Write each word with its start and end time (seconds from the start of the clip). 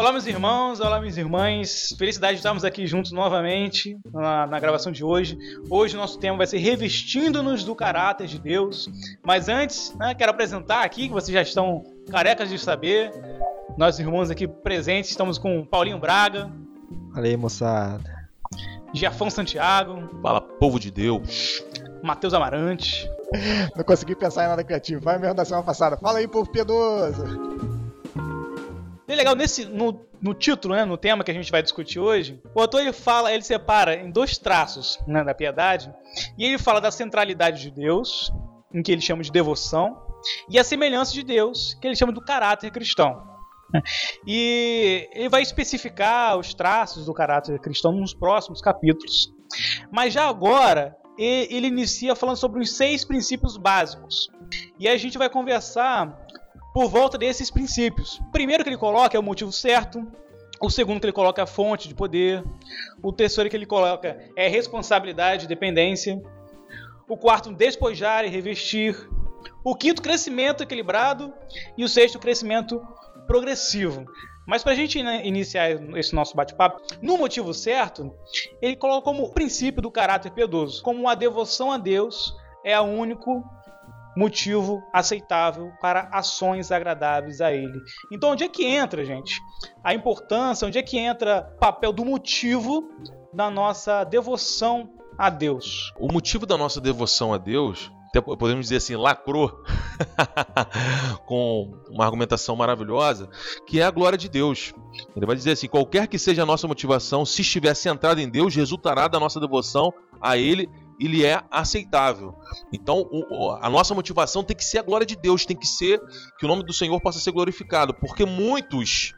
Olá, 0.00 0.12
meus 0.12 0.26
irmãos, 0.26 0.80
olá, 0.80 0.98
minhas 0.98 1.18
irmãs. 1.18 1.94
Felicidade 1.98 2.32
de 2.32 2.38
estarmos 2.38 2.64
aqui 2.64 2.86
juntos 2.86 3.12
novamente 3.12 3.98
na, 4.10 4.46
na 4.46 4.58
gravação 4.58 4.90
de 4.90 5.04
hoje. 5.04 5.36
Hoje 5.68 5.94
o 5.94 6.00
nosso 6.00 6.18
tema 6.18 6.38
vai 6.38 6.46
ser 6.46 6.56
Revestindo-nos 6.56 7.64
do 7.64 7.74
Caráter 7.74 8.26
de 8.26 8.38
Deus. 8.38 8.88
Mas 9.22 9.46
antes, 9.46 9.94
né, 9.96 10.14
quero 10.14 10.30
apresentar 10.30 10.84
aqui, 10.84 11.06
que 11.06 11.12
vocês 11.12 11.34
já 11.34 11.42
estão 11.42 11.84
carecas 12.10 12.48
de 12.48 12.58
saber, 12.58 13.12
nossos 13.76 14.00
irmãos 14.00 14.30
aqui 14.30 14.48
presentes, 14.48 15.10
estamos 15.10 15.36
com 15.36 15.66
Paulinho 15.66 15.98
Braga. 15.98 16.50
Fala 17.12 17.26
aí, 17.26 17.36
moçada. 17.36 18.30
Giafão 18.94 19.28
Santiago. 19.28 20.08
Fala, 20.22 20.40
povo 20.40 20.80
de 20.80 20.90
Deus. 20.90 21.62
Matheus 22.02 22.32
Amarante. 22.32 23.06
Não 23.76 23.84
consegui 23.84 24.16
pensar 24.16 24.46
em 24.46 24.48
nada 24.48 24.64
criativo. 24.64 25.02
Vai 25.02 25.18
mesmo 25.18 25.34
da 25.34 25.44
semana 25.44 25.62
passada. 25.62 25.98
Fala 25.98 26.20
aí, 26.20 26.26
povo 26.26 26.50
piedoso. 26.50 27.79
E 29.10 29.14
legal, 29.16 29.34
nesse, 29.34 29.64
no, 29.64 30.06
no 30.22 30.32
título, 30.32 30.72
né, 30.72 30.84
no 30.84 30.96
tema 30.96 31.24
que 31.24 31.32
a 31.32 31.34
gente 31.34 31.50
vai 31.50 31.60
discutir 31.60 31.98
hoje, 31.98 32.40
o 32.54 32.60
autor 32.60 32.80
ele 32.80 32.92
fala, 32.92 33.32
ele 33.32 33.42
separa 33.42 33.96
em 33.96 34.08
dois 34.08 34.38
traços 34.38 35.00
né, 35.04 35.24
da 35.24 35.34
piedade, 35.34 35.92
e 36.38 36.44
ele 36.44 36.58
fala 36.58 36.80
da 36.80 36.92
centralidade 36.92 37.60
de 37.60 37.72
Deus, 37.72 38.32
em 38.72 38.80
que 38.80 38.92
ele 38.92 39.00
chama 39.00 39.24
de 39.24 39.32
devoção, 39.32 40.00
e 40.48 40.60
a 40.60 40.62
semelhança 40.62 41.12
de 41.12 41.24
Deus, 41.24 41.74
que 41.80 41.88
ele 41.88 41.96
chama 41.96 42.12
do 42.12 42.20
caráter 42.20 42.70
cristão. 42.70 43.20
E 44.24 45.08
ele 45.12 45.28
vai 45.28 45.42
especificar 45.42 46.38
os 46.38 46.54
traços 46.54 47.06
do 47.06 47.12
caráter 47.12 47.58
cristão 47.58 47.90
nos 47.90 48.14
próximos 48.14 48.60
capítulos. 48.60 49.32
Mas 49.90 50.12
já 50.12 50.28
agora, 50.28 50.96
ele 51.18 51.66
inicia 51.66 52.14
falando 52.14 52.36
sobre 52.36 52.60
os 52.60 52.76
seis 52.76 53.04
princípios 53.04 53.56
básicos. 53.56 54.28
E 54.78 54.88
a 54.88 54.96
gente 54.96 55.18
vai 55.18 55.28
conversar 55.28 56.16
por 56.72 56.88
volta 56.88 57.18
desses 57.18 57.50
princípios. 57.50 58.18
O 58.18 58.30
primeiro 58.30 58.62
que 58.62 58.70
ele 58.70 58.76
coloca 58.76 59.16
é 59.16 59.20
o 59.20 59.22
motivo 59.22 59.52
certo. 59.52 60.06
O 60.60 60.70
segundo 60.70 61.00
que 61.00 61.06
ele 61.06 61.12
coloca 61.12 61.40
é 61.40 61.44
a 61.44 61.46
fonte 61.46 61.88
de 61.88 61.94
poder. 61.94 62.44
O 63.02 63.12
terceiro 63.12 63.48
que 63.48 63.56
ele 63.56 63.66
coloca 63.66 64.18
é 64.36 64.48
responsabilidade 64.48 65.44
e 65.44 65.48
dependência. 65.48 66.20
O 67.08 67.16
quarto, 67.16 67.52
despojar 67.52 68.24
e 68.24 68.28
revestir. 68.28 68.96
O 69.64 69.74
quinto, 69.74 70.02
crescimento 70.02 70.62
equilibrado. 70.62 71.32
E 71.76 71.84
o 71.84 71.88
sexto, 71.88 72.18
crescimento 72.18 72.80
progressivo. 73.26 74.04
Mas 74.46 74.62
para 74.62 74.72
a 74.72 74.76
gente 74.76 75.02
né, 75.02 75.24
iniciar 75.24 75.70
esse 75.96 76.14
nosso 76.14 76.36
bate-papo, 76.36 76.80
no 77.00 77.16
motivo 77.16 77.54
certo, 77.54 78.12
ele 78.60 78.74
coloca 78.74 79.04
como 79.04 79.30
princípio 79.30 79.80
do 79.80 79.90
caráter 79.90 80.32
piedoso, 80.32 80.82
como 80.82 81.08
a 81.08 81.14
devoção 81.14 81.70
a 81.70 81.78
Deus 81.78 82.34
é 82.64 82.78
o 82.80 82.84
único 82.84 83.44
motivo 84.16 84.82
aceitável 84.92 85.72
para 85.80 86.08
ações 86.12 86.70
agradáveis 86.72 87.40
a 87.40 87.52
ele. 87.52 87.80
Então, 88.12 88.30
onde 88.30 88.44
é 88.44 88.48
que 88.48 88.64
entra, 88.64 89.04
gente? 89.04 89.40
A 89.82 89.94
importância, 89.94 90.66
onde 90.66 90.78
é 90.78 90.82
que 90.82 90.98
entra 90.98 91.52
o 91.56 91.58
papel 91.58 91.92
do 91.92 92.04
motivo 92.04 92.90
da 93.32 93.50
nossa 93.50 94.04
devoção 94.04 94.90
a 95.16 95.30
Deus? 95.30 95.92
O 95.98 96.12
motivo 96.12 96.46
da 96.46 96.56
nossa 96.56 96.80
devoção 96.80 97.32
a 97.32 97.38
Deus 97.38 97.90
podemos 98.18 98.66
dizer 98.66 98.76
assim, 98.76 98.96
lacrou 98.96 99.62
com 101.26 101.70
uma 101.88 102.04
argumentação 102.04 102.56
maravilhosa, 102.56 103.28
que 103.64 103.78
é 103.80 103.84
a 103.84 103.90
glória 103.90 104.18
de 104.18 104.28
Deus. 104.28 104.74
Ele 105.14 105.26
vai 105.26 105.36
dizer 105.36 105.52
assim: 105.52 105.68
qualquer 105.68 106.08
que 106.08 106.18
seja 106.18 106.42
a 106.42 106.46
nossa 106.46 106.66
motivação, 106.66 107.24
se 107.24 107.42
estiver 107.42 107.74
centrada 107.74 108.20
em 108.20 108.28
Deus, 108.28 108.54
resultará 108.56 109.06
da 109.06 109.20
nossa 109.20 109.38
devoção 109.38 109.94
a 110.20 110.36
Ele 110.36 110.68
ele 111.00 111.24
é 111.24 111.42
aceitável. 111.50 112.34
Então, 112.70 113.08
a 113.62 113.70
nossa 113.70 113.94
motivação 113.94 114.44
tem 114.44 114.54
que 114.54 114.64
ser 114.64 114.80
a 114.80 114.82
glória 114.82 115.06
de 115.06 115.16
Deus, 115.16 115.46
tem 115.46 115.56
que 115.56 115.66
ser 115.66 115.98
que 116.38 116.44
o 116.44 116.48
nome 116.48 116.62
do 116.62 116.74
Senhor 116.74 117.00
possa 117.00 117.18
ser 117.18 117.32
glorificado, 117.32 117.94
porque 117.94 118.26
muitos 118.26 119.14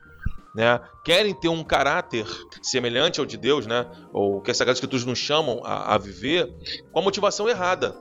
né, 0.54 0.80
querem 1.04 1.34
ter 1.34 1.48
um 1.48 1.64
caráter 1.64 2.24
semelhante 2.62 3.18
ao 3.18 3.26
de 3.26 3.36
Deus, 3.36 3.66
né, 3.66 3.90
ou 4.12 4.40
que 4.40 4.52
as 4.52 4.56
Sagradas 4.56 4.76
Escrituras 4.78 5.04
nos 5.04 5.18
chamam 5.18 5.60
a, 5.64 5.94
a 5.94 5.98
viver, 5.98 6.48
com 6.92 7.00
a 7.00 7.02
motivação 7.02 7.48
errada. 7.48 7.96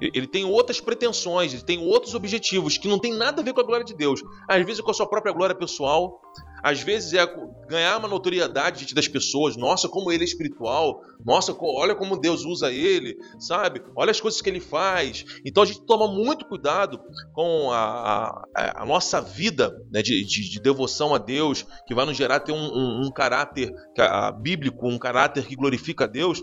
Ele 0.00 0.26
tem 0.26 0.44
outras 0.44 0.80
pretensões, 0.80 1.54
ele 1.54 1.62
tem 1.62 1.78
outros 1.78 2.16
objetivos 2.16 2.76
que 2.76 2.88
não 2.88 2.98
tem 2.98 3.14
nada 3.14 3.40
a 3.40 3.44
ver 3.44 3.52
com 3.52 3.60
a 3.60 3.64
glória 3.64 3.84
de 3.84 3.94
Deus. 3.94 4.20
Às 4.48 4.64
vezes 4.66 4.80
com 4.80 4.90
a 4.90 4.94
sua 4.94 5.08
própria 5.08 5.32
glória 5.32 5.54
pessoal, 5.54 6.20
às 6.64 6.80
vezes 6.80 7.12
é 7.12 7.26
ganhar 7.68 7.98
uma 7.98 8.08
notoriedade 8.08 8.78
diante 8.78 8.94
das 8.94 9.06
pessoas. 9.06 9.54
Nossa, 9.54 9.86
como 9.86 10.10
ele 10.10 10.24
é 10.24 10.26
espiritual. 10.26 11.02
Nossa, 11.22 11.54
olha 11.60 11.94
como 11.94 12.18
Deus 12.18 12.42
usa 12.46 12.72
ele, 12.72 13.18
sabe? 13.38 13.82
Olha 13.94 14.10
as 14.10 14.18
coisas 14.18 14.40
que 14.40 14.48
ele 14.48 14.60
faz. 14.60 15.26
Então 15.44 15.62
a 15.62 15.66
gente 15.66 15.82
toma 15.82 16.08
muito 16.08 16.46
cuidado 16.46 16.98
com 17.34 17.70
a, 17.70 18.46
a, 18.56 18.82
a 18.82 18.86
nossa 18.86 19.20
vida 19.20 19.76
né, 19.92 20.00
de, 20.00 20.24
de, 20.24 20.48
de, 20.48 20.58
devoção 20.58 21.14
a 21.14 21.18
Deus, 21.18 21.66
que 21.86 21.94
vai 21.94 22.06
nos 22.06 22.16
gerar 22.16 22.40
ter 22.40 22.52
um, 22.52 22.56
um, 22.56 23.06
um 23.06 23.10
caráter 23.10 23.70
bíblico, 24.40 24.88
um 24.88 24.98
caráter 24.98 25.44
que 25.44 25.54
glorifica 25.54 26.04
a 26.04 26.06
Deus. 26.06 26.42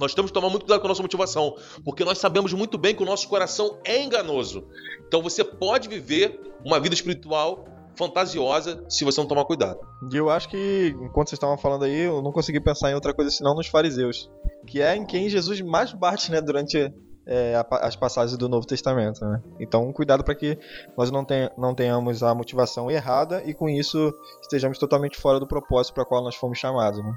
Nós 0.00 0.14
temos 0.14 0.32
que 0.32 0.34
tomar 0.34 0.50
muito 0.50 0.62
cuidado 0.62 0.80
com 0.80 0.88
a 0.88 0.88
nossa 0.88 1.02
motivação, 1.02 1.54
porque 1.84 2.04
nós 2.04 2.18
sabemos 2.18 2.52
muito 2.52 2.76
bem 2.76 2.92
que 2.92 3.04
o 3.04 3.06
nosso 3.06 3.28
coração 3.28 3.78
é 3.84 4.02
enganoso. 4.02 4.66
Então 5.06 5.22
você 5.22 5.44
pode 5.44 5.88
viver 5.88 6.40
uma 6.64 6.80
vida 6.80 6.96
espiritual 6.96 7.68
fantasiosa 7.96 8.84
se 8.88 9.04
você 9.04 9.20
não 9.20 9.28
tomar 9.28 9.44
cuidado. 9.44 9.78
E 10.12 10.16
eu 10.16 10.30
acho 10.30 10.48
que, 10.48 10.94
enquanto 11.00 11.28
vocês 11.28 11.38
estavam 11.38 11.56
falando 11.58 11.84
aí, 11.84 12.00
eu 12.00 12.22
não 12.22 12.32
consegui 12.32 12.60
pensar 12.60 12.90
em 12.90 12.94
outra 12.94 13.14
coisa 13.14 13.30
senão 13.30 13.54
nos 13.54 13.66
fariseus, 13.66 14.30
que 14.66 14.80
é 14.80 14.96
em 14.96 15.04
quem 15.04 15.28
Jesus 15.28 15.60
mais 15.60 15.92
bate, 15.92 16.30
né, 16.30 16.40
durante 16.40 16.92
é, 17.26 17.54
as 17.80 17.96
passagens 17.96 18.36
do 18.36 18.48
Novo 18.48 18.66
Testamento, 18.66 19.24
né? 19.24 19.42
Então, 19.58 19.92
cuidado 19.92 20.22
para 20.22 20.34
que 20.34 20.58
nós 20.96 21.10
não, 21.10 21.24
ten 21.24 21.48
não 21.56 21.74
tenhamos 21.74 22.22
a 22.22 22.34
motivação 22.34 22.90
errada 22.90 23.42
e 23.46 23.54
com 23.54 23.68
isso 23.68 24.12
estejamos 24.42 24.78
totalmente 24.78 25.18
fora 25.18 25.40
do 25.40 25.46
propósito 25.46 25.94
para 25.94 26.04
qual 26.04 26.22
nós 26.22 26.34
fomos 26.34 26.58
chamados, 26.58 27.02
né? 27.02 27.14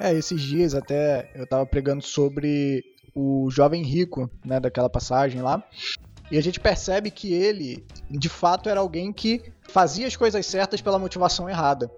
É, 0.00 0.14
esses 0.14 0.40
dias 0.40 0.74
até 0.74 1.30
eu 1.34 1.46
tava 1.46 1.66
pregando 1.66 2.04
sobre 2.04 2.84
o 3.14 3.50
jovem 3.50 3.82
rico, 3.82 4.30
né, 4.44 4.60
daquela 4.60 4.88
passagem 4.88 5.42
lá. 5.42 5.62
E 6.30 6.36
a 6.36 6.42
gente 6.42 6.60
percebe 6.60 7.10
que 7.10 7.32
ele, 7.32 7.84
de 8.10 8.28
fato, 8.28 8.68
era 8.68 8.80
alguém 8.80 9.12
que 9.12 9.42
fazia 9.68 10.06
as 10.06 10.16
coisas 10.16 10.44
certas 10.46 10.80
pela 10.80 10.98
motivação 10.98 11.48
errada. 11.48 11.90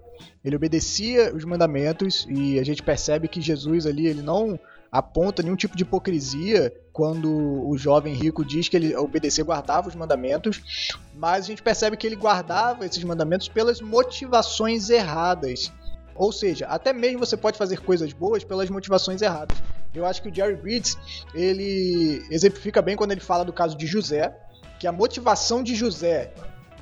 Ele 0.43 0.55
obedecia 0.55 1.33
os 1.33 1.43
mandamentos 1.43 2.27
e 2.29 2.59
a 2.59 2.63
gente 2.63 2.83
percebe 2.83 3.27
que 3.27 3.41
Jesus 3.41 3.85
ali, 3.85 4.07
ele 4.07 4.21
não 4.21 4.59
aponta 4.91 5.41
nenhum 5.41 5.55
tipo 5.55 5.75
de 5.75 5.83
hipocrisia 5.83 6.73
quando 6.91 7.31
o 7.67 7.77
jovem 7.77 8.13
rico 8.13 8.43
diz 8.43 8.67
que 8.67 8.75
ele 8.75 8.95
obedecia, 8.95 9.43
guardava 9.43 9.87
os 9.87 9.95
mandamentos, 9.95 10.91
mas 11.15 11.45
a 11.45 11.47
gente 11.47 11.63
percebe 11.63 11.95
que 11.95 12.05
ele 12.05 12.17
guardava 12.17 12.85
esses 12.85 13.01
mandamentos 13.03 13.47
pelas 13.47 13.79
motivações 13.79 14.89
erradas. 14.89 15.71
Ou 16.13 16.31
seja, 16.31 16.67
até 16.67 16.91
mesmo 16.91 17.19
você 17.19 17.37
pode 17.37 17.57
fazer 17.57 17.79
coisas 17.79 18.11
boas 18.11 18.43
pelas 18.43 18.69
motivações 18.69 19.21
erradas. 19.21 19.57
Eu 19.93 20.05
acho 20.05 20.21
que 20.21 20.29
o 20.29 20.35
Jerry 20.35 20.55
Bridges, 20.55 20.97
ele 21.33 22.25
exemplifica 22.29 22.81
bem 22.81 22.97
quando 22.97 23.11
ele 23.11 23.21
fala 23.21 23.45
do 23.45 23.53
caso 23.53 23.77
de 23.77 23.87
José, 23.87 24.37
que 24.77 24.87
a 24.87 24.91
motivação 24.91 25.63
de 25.63 25.73
José 25.73 26.33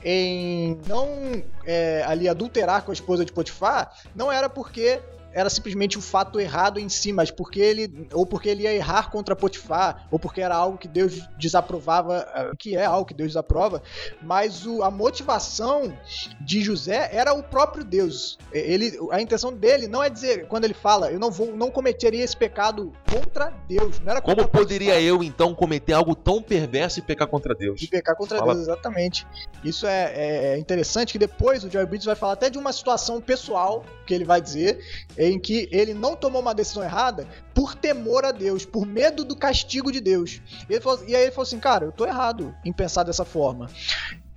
em 0.04 0.80
não 0.88 1.44
é, 1.66 2.04
ali 2.06 2.28
adulterar 2.28 2.84
com 2.84 2.92
a 2.92 2.94
esposa 2.94 3.26
de 3.26 3.32
Potifar 3.32 3.92
não 4.16 4.32
era 4.32 4.50
porque 4.50 5.02
era 5.34 5.50
simplesmente 5.50 5.98
o 5.98 6.02
fato 6.02 6.40
errado 6.40 6.80
em 6.80 6.90
si, 6.90 7.14
mas 7.14 7.32
porque 7.32 7.60
ele 7.60 8.08
ou 8.14 8.26
porque 8.26 8.50
ele 8.50 8.64
ia 8.64 8.74
errar 8.74 9.12
contra 9.12 9.36
Potifar, 9.36 10.08
ou 10.12 10.20
porque 10.20 10.42
era 10.42 10.56
algo 10.56 10.78
que 10.78 10.88
Deus 10.88 11.28
desaprovava, 11.38 12.28
eh, 12.36 12.52
que 12.58 12.76
é 12.76 12.86
algo 12.86 13.06
que 13.06 13.14
Deus 13.14 13.30
desaprova, 13.30 13.82
mas 14.22 14.66
o, 14.66 14.84
a 14.84 14.92
motivação 14.92 15.94
de 16.42 16.62
José 16.62 17.10
era 17.14 17.34
o 17.34 17.44
próprio 17.44 17.84
Deus. 17.84 18.38
Ele, 18.52 18.98
a 19.12 19.22
intenção 19.22 19.54
dele 19.54 19.88
não 19.88 20.04
é 20.04 20.10
dizer 20.10 20.48
quando 20.48 20.66
ele 20.66 20.74
fala, 20.74 21.12
eu 21.12 21.20
não 21.20 21.32
vou, 21.32 21.56
não 21.56 21.70
cometeria 21.70 22.24
esse 22.24 22.36
pecado 22.36 22.92
contra 23.10 23.54
Deus. 23.68 24.00
Não 24.00 24.12
era 24.12 24.22
Como 24.22 24.48
poderia 24.48 24.94
Potifar. 24.94 25.04
eu 25.04 25.24
então 25.24 25.54
cometer 25.54 25.94
algo 25.94 26.16
tão 26.16 26.42
perverso 26.42 27.00
e 27.00 27.02
pecar 27.02 27.28
contra 27.28 27.54
Deus? 27.54 27.82
E 27.82 27.88
pecar 27.88 28.16
contra 28.16 28.40
Fala. 28.40 28.54
Deus, 28.54 28.68
exatamente. 28.68 29.28
Isso 29.64 29.86
é, 29.86 30.12
é, 30.16 30.46
é 30.54 30.58
interessante 30.58 31.14
que 31.14 31.20
depois 31.20 31.64
o 31.64 31.70
Joy 31.70 31.86
Bridges 31.86 32.06
vai 32.06 32.16
falar 32.16 32.34
até 32.34 32.50
de 32.50 32.58
uma 32.58 32.74
situação 32.74 33.22
pessoal 33.22 33.84
que 34.06 34.14
ele 34.14 34.26
vai 34.26 34.42
dizer 34.42 34.80
em 35.20 35.38
que 35.38 35.68
ele 35.72 35.94
não 35.94 36.16
tomou 36.16 36.42
uma 36.42 36.56
decisão 36.56 36.82
errada 36.82 37.28
por 37.54 37.76
temor 37.76 38.24
a 38.24 38.32
Deus, 38.32 38.66
por 38.66 38.86
medo 38.86 39.26
do 39.26 39.36
castigo 39.36 39.92
de 39.92 40.00
Deus. 40.00 40.42
Falou, 40.82 41.04
e 41.06 41.16
aí 41.16 41.24
ele 41.24 41.32
falou 41.32 41.44
assim: 41.44 41.60
Cara, 41.60 41.86
eu 41.86 41.92
tô 41.92 42.06
errado 42.06 42.56
em 42.64 42.72
pensar 42.72 43.04
dessa 43.04 43.26
forma 43.26 43.70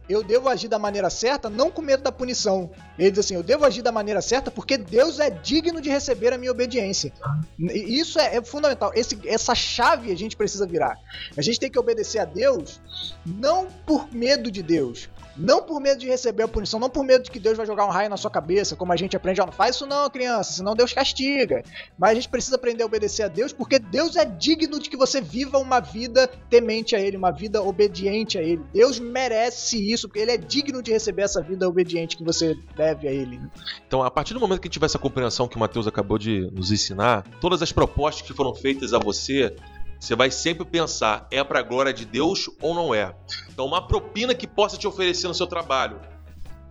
eu 0.09 0.23
devo 0.23 0.49
agir 0.49 0.69
da 0.69 0.79
maneira 0.79 1.09
certa, 1.09 1.49
não 1.49 1.71
com 1.71 1.81
medo 1.81 2.03
da 2.03 2.13
punição. 2.13 2.71
Ele 2.99 3.11
diz 3.11 3.21
assim: 3.21 3.35
eu 3.35 3.43
devo 3.43 3.65
agir 3.65 3.83
da 3.83 3.93
maneira 3.93 4.21
certa 4.21 4.51
porque 4.51 4.77
Deus 4.77 5.19
é 5.19 5.31
digno 5.31 5.81
de 5.81 5.89
receber 5.89 6.33
a 6.33 6.39
minha 6.39 6.51
obediência. 6.51 7.13
Isso 7.59 8.19
é, 8.19 8.37
é, 8.37 8.43
fundamental. 8.43 8.93
Esse, 8.95 9.19
essa 9.27 9.55
chave 9.55 10.13
a 10.13 10.17
gente 10.17 10.37
precisa 10.37 10.67
virar. 10.67 10.99
A 11.37 11.43
gente 11.43 11.59
tem 11.59 11.71
que 11.71 11.79
obedecer 11.79 12.19
a 12.19 12.25
Deus 12.25 12.81
não 13.25 13.67
por 13.87 14.13
medo 14.13 14.51
de 14.51 14.63
Deus, 14.63 15.09
não 15.37 15.63
por 15.63 15.81
medo 15.81 15.99
de 15.99 16.09
receber 16.09 16.43
a 16.43 16.49
punição, 16.49 16.79
não 16.79 16.91
por 16.91 17.05
medo 17.05 17.25
de 17.25 17.31
que 17.31 17.41
Deus 17.41 17.57
vai 17.57 17.67
jogar 17.67 17.87
um 17.87 17.91
raio 17.91 18.11
na 18.11 18.17
sua 18.17 18.31
cabeça, 18.31 18.77
como 18.77 18.93
a 18.93 18.97
gente 18.97 19.17
aprende, 19.17 19.41
não 19.41 19.51
faz 19.51 19.77
isso 19.77 19.87
não, 19.87 20.11
criança, 20.11 20.53
senão 20.53 20.75
Deus 20.75 20.93
castiga. 20.93 21.63
Mas 21.99 22.11
a 22.11 22.15
gente 22.15 22.29
precisa 22.29 22.57
aprender 22.57 22.83
a 22.83 22.87
obedecer 22.87 23.23
a 23.23 23.29
Deus, 23.29 23.53
porque 23.53 23.79
Deus 23.79 24.17
é 24.17 24.25
digno 24.25 24.79
de 24.79 24.91
que 24.91 24.97
você 24.97 25.21
viva 25.21 25.59
uma 25.59 25.81
vida 25.81 26.29
temente 26.51 26.95
a 26.95 27.01
Ele, 27.01 27.17
uma 27.17 27.31
vida 27.31 27.63
obediente 27.63 28.37
a 28.37 28.43
Ele. 28.43 28.63
Deus 28.73 28.99
merece 28.99 29.77
isso 29.91 30.03
isso, 30.03 30.11
ele 30.15 30.31
é 30.31 30.37
digno 30.37 30.83
de 30.83 30.91
receber 30.91 31.23
essa 31.23 31.41
vida 31.41 31.69
obediente 31.69 32.17
que 32.17 32.25
você 32.25 32.57
deve 32.77 33.07
a 33.09 33.13
ele. 33.13 33.41
Então, 33.87 34.03
a 34.03 34.11
partir 34.11 34.35
do 34.35 34.41
momento 34.41 34.61
que 34.61 34.69
tiver 34.69 34.87
essa 34.87 34.99
compreensão 34.99 35.47
que 35.47 35.57
o 35.57 35.61
Mateus 35.61 35.87
acabou 35.87 36.19
de 36.19 36.51
nos 36.53 36.71
ensinar, 36.73 37.25
todas 37.41 37.63
as 37.63 37.73
propostas 37.73 38.27
que 38.27 38.35
foram 38.35 38.55
feitas 38.55 38.93
a 38.93 38.99
você, 38.99 39.55
você 40.03 40.17
vai 40.17 40.33
sempre 40.33 40.65
pensar: 40.65 41.29
é 41.31 41.45
para 41.45 41.61
a 41.61 41.63
glória 41.63 41.93
de 41.93 42.05
Deus 42.05 42.51
ou 42.61 42.75
não 42.75 42.93
é? 42.93 43.15
Então, 43.49 43.65
uma 43.65 43.87
propina 43.87 44.35
que 44.35 44.49
possa 44.49 44.77
te 44.77 44.85
oferecer 44.85 45.29
no 45.29 45.35
seu 45.35 45.47
trabalho. 45.47 46.01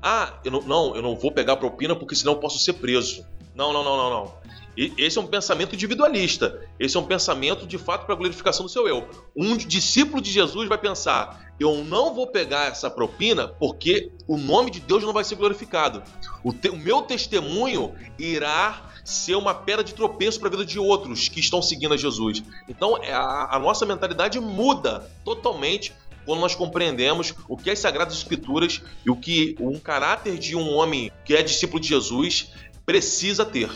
Ah, 0.03 0.33
eu 0.43 0.51
não, 0.51 0.61
não, 0.63 0.95
eu 0.97 1.01
não 1.01 1.15
vou 1.15 1.31
pegar 1.31 1.55
propina 1.55 1.95
porque 1.95 2.13
senão 2.13 2.33
eu 2.33 2.39
posso 2.39 2.59
ser 2.59 2.73
preso. 2.73 3.25
Não, 3.55 3.71
não, 3.71 3.85
não, 3.85 3.95
não, 3.95 4.09
não. 4.09 4.33
E 4.75 4.93
esse 4.97 5.17
é 5.17 5.21
um 5.21 5.27
pensamento 5.27 5.73
individualista. 5.73 6.59
Esse 6.77 6.97
é 6.97 6.99
um 6.99 7.05
pensamento 7.05 7.65
de 7.65 7.77
fato 7.77 8.05
para 8.05 8.15
a 8.15 8.17
glorificação 8.17 8.65
do 8.65 8.71
seu 8.71 8.85
eu. 8.85 9.07
Um 9.33 9.55
discípulo 9.55 10.21
de 10.21 10.29
Jesus 10.29 10.67
vai 10.67 10.77
pensar: 10.77 11.53
eu 11.57 11.85
não 11.85 12.13
vou 12.13 12.27
pegar 12.27 12.67
essa 12.67 12.89
propina 12.89 13.47
porque 13.47 14.11
o 14.27 14.35
nome 14.35 14.71
de 14.71 14.81
Deus 14.81 15.03
não 15.03 15.13
vai 15.13 15.23
ser 15.23 15.35
glorificado. 15.35 16.03
O, 16.43 16.51
te, 16.51 16.67
o 16.67 16.75
meu 16.75 17.01
testemunho 17.03 17.95
irá 18.19 18.90
ser 19.03 19.35
uma 19.35 19.53
pedra 19.53 19.83
de 19.83 19.93
tropeço 19.93 20.39
para 20.39 20.47
a 20.47 20.51
vida 20.51 20.65
de 20.65 20.79
outros 20.79 21.27
que 21.27 21.39
estão 21.39 21.61
seguindo 21.61 21.93
a 21.93 21.97
Jesus. 21.97 22.43
Então 22.67 22.97
é, 23.03 23.11
a, 23.11 23.55
a 23.55 23.59
nossa 23.59 23.85
mentalidade 23.85 24.39
muda 24.39 25.09
totalmente 25.23 25.93
quando 26.25 26.39
nós 26.39 26.55
compreendemos 26.55 27.33
o 27.47 27.57
que 27.57 27.69
as 27.69 27.79
Sagradas 27.79 28.13
Escrituras 28.15 28.81
e 29.05 29.09
o 29.09 29.15
que 29.15 29.55
um 29.59 29.79
caráter 29.79 30.37
de 30.37 30.55
um 30.55 30.73
homem 30.73 31.11
que 31.25 31.35
é 31.35 31.41
discípulo 31.41 31.79
de 31.79 31.89
Jesus 31.89 32.51
precisa 32.85 33.45
ter. 33.45 33.69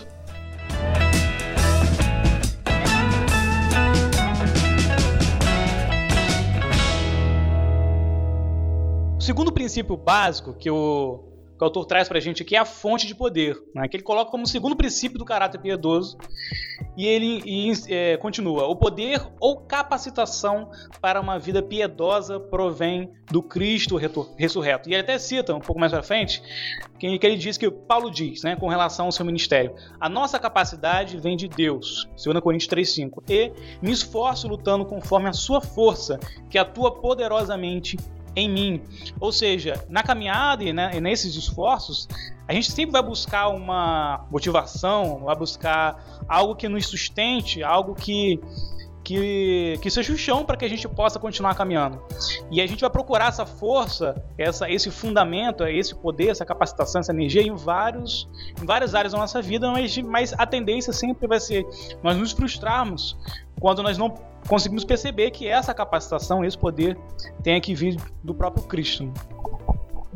O 9.17 9.21
segundo 9.21 9.51
princípio 9.51 9.97
básico 9.97 10.53
que 10.53 10.69
o, 10.69 11.34
que 11.57 11.63
o 11.63 11.65
autor 11.65 11.85
traz 11.85 12.07
para 12.07 12.17
a 12.17 12.21
gente 12.21 12.41
aqui 12.41 12.55
é 12.55 12.59
a 12.59 12.65
fonte 12.65 13.07
de 13.07 13.15
poder, 13.15 13.57
né, 13.73 13.87
que 13.87 13.95
ele 13.95 14.03
coloca 14.03 14.29
como 14.29 14.45
segundo 14.45 14.75
princípio 14.75 15.17
do 15.17 15.25
caráter 15.25 15.59
piedoso, 15.59 16.17
e 16.97 17.05
ele 17.05 17.41
e, 17.45 17.71
é, 17.89 18.17
continua: 18.17 18.67
o 18.67 18.75
poder 18.75 19.21
ou 19.39 19.61
capacitação 19.61 20.69
para 21.01 21.19
uma 21.19 21.39
vida 21.39 21.61
piedosa 21.61 22.39
provém 22.39 23.11
do 23.31 23.41
Cristo 23.41 23.97
ressurreto. 24.37 24.89
E 24.89 24.93
ele 24.93 25.01
até 25.01 25.17
cita 25.17 25.53
um 25.53 25.59
pouco 25.59 25.79
mais 25.79 25.91
para 25.91 26.03
frente 26.03 26.41
que, 26.99 27.17
que 27.17 27.27
ele 27.27 27.37
diz 27.37 27.57
que 27.57 27.69
Paulo 27.69 28.11
diz, 28.11 28.43
né, 28.43 28.55
com 28.55 28.67
relação 28.67 29.07
ao 29.07 29.11
seu 29.11 29.25
ministério: 29.25 29.75
a 29.99 30.09
nossa 30.09 30.39
capacidade 30.39 31.17
vem 31.17 31.35
de 31.35 31.47
Deus, 31.47 32.07
2 32.23 32.39
Coríntios 32.39 32.69
3:5, 32.69 33.23
e 33.29 33.51
me 33.81 33.91
esforço 33.91 34.47
lutando 34.47 34.85
conforme 34.85 35.29
a 35.29 35.33
sua 35.33 35.61
força, 35.61 36.19
que 36.49 36.57
atua 36.57 36.99
poderosamente 36.99 37.97
em 38.35 38.49
mim. 38.49 38.81
Ou 39.19 39.31
seja, 39.31 39.83
na 39.89 40.03
caminhada 40.03 40.63
e, 40.63 40.73
né, 40.73 40.91
e 40.93 41.01
nesses 41.01 41.35
esforços, 41.35 42.07
a 42.47 42.53
gente 42.53 42.71
sempre 42.71 42.91
vai 42.91 43.01
buscar 43.01 43.47
uma 43.47 44.25
motivação, 44.29 45.19
vai 45.19 45.35
buscar 45.35 46.23
algo 46.27 46.55
que 46.55 46.67
nos 46.67 46.87
sustente, 46.87 47.63
algo 47.63 47.95
que 47.95 48.39
que, 49.05 49.77
que 49.81 49.89
seja 49.91 50.11
o 50.11 50.17
chão 50.17 50.43
para 50.43 50.57
que 50.57 50.65
a 50.65 50.67
gente 50.67 50.87
possa 50.89 51.19
continuar 51.19 51.53
caminhando. 51.53 52.01
E 52.51 52.59
a 52.59 52.65
gente 52.65 52.81
vai 52.81 52.89
procurar 52.89 53.27
essa 53.27 53.45
força, 53.45 54.21
essa, 54.35 54.69
esse 54.69 54.89
fundamento, 54.89 55.63
esse 55.63 55.93
poder, 55.93 56.29
essa 56.29 56.43
capacitação, 56.43 56.99
essa 56.99 57.13
energia 57.13 57.43
em, 57.43 57.55
vários, 57.55 58.27
em 58.59 58.65
várias 58.65 58.95
áreas 58.95 59.13
da 59.13 59.19
nossa 59.19 59.41
vida, 59.43 59.69
mas, 59.71 59.95
mas 59.99 60.33
a 60.33 60.45
tendência 60.47 60.91
sempre 60.91 61.27
vai 61.27 61.39
ser 61.39 61.63
nós 62.01 62.17
nos 62.17 62.31
frustrarmos 62.31 63.15
quando 63.59 63.83
nós 63.83 63.95
não 63.95 64.09
conseguimos 64.47 64.83
perceber 64.83 65.29
que 65.29 65.47
essa 65.47 65.73
capacitação, 65.73 66.43
esse 66.43 66.57
poder, 66.57 66.97
tem 67.43 67.61
que 67.61 67.75
vir 67.75 67.97
do 68.23 68.33
próprio 68.33 68.63
Cristo. 68.63 69.13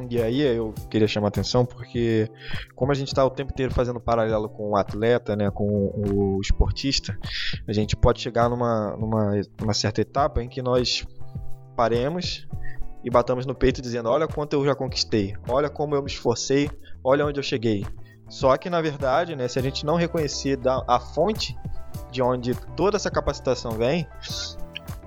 E 0.07 0.22
aí 0.22 0.42
eu 0.42 0.74
queria 0.90 1.07
chamar 1.07 1.28
a 1.28 1.30
atenção 1.30 1.66
porque 1.66 2.30
como 2.75 2.92
a 2.92 2.96
gente 2.96 3.10
está 3.10 3.25
o 3.25 3.30
tempo 3.30 3.51
inteiro 3.51 3.74
fazendo 3.74 4.00
paralelo 4.00 4.48
com 4.48 4.69
o 4.69 4.75
atleta, 4.78 5.36
né, 5.36 5.51
com 5.51 5.66
o 5.66 6.40
esportista, 6.42 7.18
a 7.68 7.74
gente 7.74 7.98
pode 7.98 8.22
chegar 8.22 8.50
numa, 8.50 8.96
numa, 8.96 9.42
numa 9.60 9.74
certa 9.74 10.00
etapa 10.00 10.42
em 10.42 10.48
que 10.48 10.62
nós 10.62 11.06
paremos 11.75 12.48
e 13.04 13.10
batamos 13.10 13.46
no 13.46 13.54
peito 13.54 13.81
dizendo: 13.81 14.10
Olha 14.10 14.28
quanto 14.28 14.54
eu 14.54 14.66
já 14.66 14.74
conquistei, 14.74 15.36
olha 15.50 15.69
como 15.69 15.96
eu 15.96 16.02
me 16.02 16.10
esforcei, 16.10 16.69
olha 17.04 17.25
onde 17.25 17.40
eu 17.40 17.44
cheguei. 17.44 17.86
Só 18.30 18.56
que 18.57 18.69
na 18.69 18.81
verdade, 18.81 19.36
né, 19.36 19.48
se 19.48 19.60
a 19.60 19.62
gente 19.62 19.86
não 19.86 19.95
reconhecer 19.95 20.60
a 20.88 21.00
fonte 21.00 21.57
de 22.12 22.22
onde 22.22 22.54
toda 22.75 22.95
essa 22.95 23.12
capacitação 23.12 23.72
vem, 23.72 24.07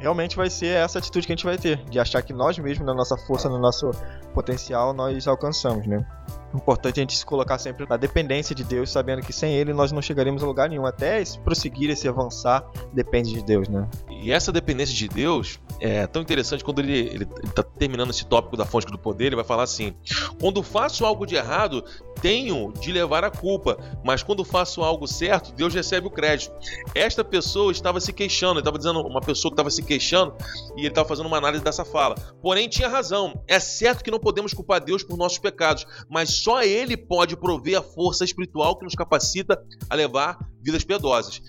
realmente 0.02 0.36
vai 0.36 0.50
ser 0.50 0.76
essa 0.76 0.98
atitude 0.98 1.26
que 1.26 1.32
a 1.32 1.36
gente 1.36 1.44
vai 1.44 1.56
ter, 1.56 1.84
de 1.84 1.98
achar 2.00 2.20
que 2.22 2.32
nós 2.32 2.58
mesmos, 2.58 2.84
na 2.84 2.92
nossa 2.92 3.16
força, 3.16 3.48
no 3.48 3.58
nosso 3.58 3.90
potencial, 4.34 4.92
nós 4.92 5.28
alcançamos, 5.28 5.86
né? 5.86 6.04
Importante 6.52 6.98
a 7.00 7.02
gente 7.02 7.16
se 7.16 7.24
colocar 7.24 7.56
sempre 7.56 7.86
na 7.88 7.96
dependência 7.96 8.54
de 8.54 8.64
Deus, 8.64 8.90
sabendo 8.90 9.22
que 9.22 9.32
sem 9.32 9.54
Ele 9.54 9.72
nós 9.72 9.92
não 9.92 10.02
chegaremos 10.02 10.42
a 10.42 10.46
lugar 10.46 10.68
nenhum. 10.68 10.84
Até 10.84 11.22
esse 11.22 11.38
prosseguir, 11.38 11.88
esse 11.88 12.06
avançar, 12.08 12.68
depende 12.92 13.32
de 13.32 13.42
Deus, 13.42 13.68
né? 13.68 13.88
E 14.10 14.32
essa 14.32 14.52
dependência 14.52 14.94
de 14.94 15.08
Deus 15.08 15.60
é 15.80 16.06
tão 16.06 16.20
interessante 16.20 16.62
quando 16.62 16.80
ele, 16.80 16.98
ele, 16.98 17.28
ele 17.42 17.52
tá 17.54 17.62
terminando 17.62 18.10
esse 18.10 18.26
tópico 18.26 18.56
da 18.56 18.66
fonte 18.66 18.86
do 18.86 18.98
poder, 18.98 19.26
ele 19.26 19.36
vai 19.36 19.44
falar 19.44 19.62
assim: 19.62 19.94
quando 20.38 20.62
faço 20.62 21.06
algo 21.06 21.24
de 21.24 21.36
errado, 21.36 21.84
tenho 22.22 22.72
de 22.72 22.92
levar 22.92 23.24
a 23.24 23.30
culpa, 23.30 23.76
mas 24.04 24.22
quando 24.22 24.44
faço 24.44 24.80
algo 24.82 25.08
certo, 25.08 25.52
Deus 25.52 25.74
recebe 25.74 26.06
o 26.06 26.10
crédito. 26.10 26.54
Esta 26.94 27.24
pessoa 27.24 27.72
estava 27.72 28.00
se 28.00 28.12
queixando, 28.12 28.60
estava 28.60 28.78
dizendo 28.78 29.00
uma 29.00 29.20
pessoa 29.20 29.50
que 29.50 29.54
estava 29.54 29.70
se 29.70 29.82
queixando 29.82 30.32
e 30.76 30.82
ele 30.82 30.88
estava 30.88 31.08
fazendo 31.08 31.26
uma 31.26 31.36
análise 31.36 31.64
dessa 31.64 31.84
fala. 31.84 32.14
Porém, 32.40 32.68
tinha 32.68 32.88
razão. 32.88 33.42
É 33.48 33.58
certo 33.58 34.04
que 34.04 34.10
não 34.10 34.20
podemos 34.20 34.54
culpar 34.54 34.80
Deus 34.80 35.02
por 35.02 35.18
nossos 35.18 35.38
pecados, 35.38 35.84
mas 36.08 36.30
só 36.30 36.62
Ele 36.62 36.96
pode 36.96 37.36
prover 37.36 37.76
a 37.76 37.82
força 37.82 38.24
espiritual 38.24 38.78
que 38.78 38.84
nos 38.84 38.94
capacita 38.94 39.60
a 39.90 39.94
levar 39.96 40.38
vidas 40.62 40.84
piedosas. 40.84 41.42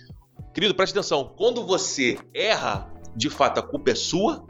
Querido, 0.55 0.73
preste 0.73 0.97
atenção. 0.97 1.35
Quando 1.37 1.63
você 1.65 2.17
erra, 2.33 2.91
de 3.15 3.29
fato 3.29 3.59
a 3.59 3.63
culpa 3.63 3.91
é 3.91 3.95
sua 3.95 4.43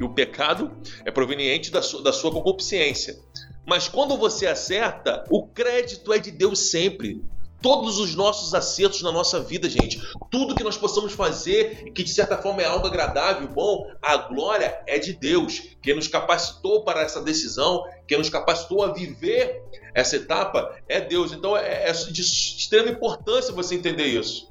e 0.00 0.04
o 0.04 0.08
pecado 0.08 0.72
é 1.04 1.10
proveniente 1.10 1.70
da 1.70 1.82
sua, 1.82 2.02
da 2.02 2.12
sua 2.12 2.32
concupiscência. 2.32 3.18
Mas 3.66 3.88
quando 3.88 4.16
você 4.16 4.46
acerta, 4.46 5.24
o 5.30 5.46
crédito 5.46 6.12
é 6.12 6.18
de 6.18 6.30
Deus 6.30 6.70
sempre. 6.70 7.22
Todos 7.62 7.98
os 7.98 8.14
nossos 8.14 8.54
acertos 8.54 9.02
na 9.02 9.12
nossa 9.12 9.38
vida, 9.38 9.68
gente, 9.68 10.00
tudo 10.30 10.54
que 10.54 10.64
nós 10.64 10.78
possamos 10.78 11.12
fazer 11.12 11.92
que 11.92 12.02
de 12.02 12.10
certa 12.10 12.38
forma 12.38 12.62
é 12.62 12.64
algo 12.64 12.86
agradável, 12.86 13.46
bom, 13.48 13.86
a 14.00 14.16
glória 14.16 14.82
é 14.86 14.98
de 14.98 15.12
Deus, 15.12 15.76
que 15.82 15.92
nos 15.92 16.08
capacitou 16.08 16.84
para 16.84 17.02
essa 17.02 17.20
decisão, 17.20 17.84
que 18.08 18.16
nos 18.16 18.30
capacitou 18.30 18.82
a 18.82 18.94
viver 18.94 19.62
essa 19.94 20.16
etapa, 20.16 20.74
é 20.88 21.02
Deus. 21.02 21.32
Então 21.32 21.54
é, 21.54 21.90
é 21.90 21.92
de 21.92 22.22
extrema 22.22 22.88
importância 22.88 23.52
você 23.52 23.74
entender 23.74 24.06
isso. 24.06 24.48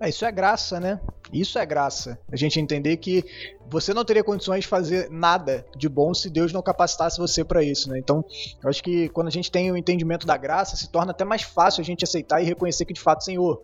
É, 0.00 0.08
isso 0.08 0.24
é 0.24 0.30
graça, 0.30 0.78
né? 0.78 1.00
Isso 1.32 1.58
é 1.58 1.66
graça. 1.66 2.18
A 2.30 2.36
gente 2.36 2.58
entender 2.58 2.96
que 2.96 3.24
você 3.68 3.92
não 3.92 4.04
teria 4.04 4.24
condições 4.24 4.60
de 4.60 4.66
fazer 4.66 5.10
nada 5.10 5.64
de 5.76 5.88
bom 5.88 6.14
se 6.14 6.30
Deus 6.30 6.52
não 6.52 6.62
capacitasse 6.62 7.18
você 7.18 7.44
para 7.44 7.62
isso, 7.62 7.90
né? 7.90 7.98
Então, 7.98 8.24
eu 8.62 8.68
acho 8.68 8.82
que 8.82 9.08
quando 9.10 9.28
a 9.28 9.32
gente 9.32 9.50
tem 9.50 9.70
o 9.70 9.76
entendimento 9.76 10.26
da 10.26 10.36
graça, 10.36 10.76
se 10.76 10.88
torna 10.90 11.10
até 11.10 11.24
mais 11.24 11.42
fácil 11.42 11.80
a 11.80 11.84
gente 11.84 12.04
aceitar 12.04 12.40
e 12.40 12.46
reconhecer 12.46 12.84
que 12.84 12.94
de 12.94 13.00
fato, 13.00 13.24
Senhor, 13.24 13.60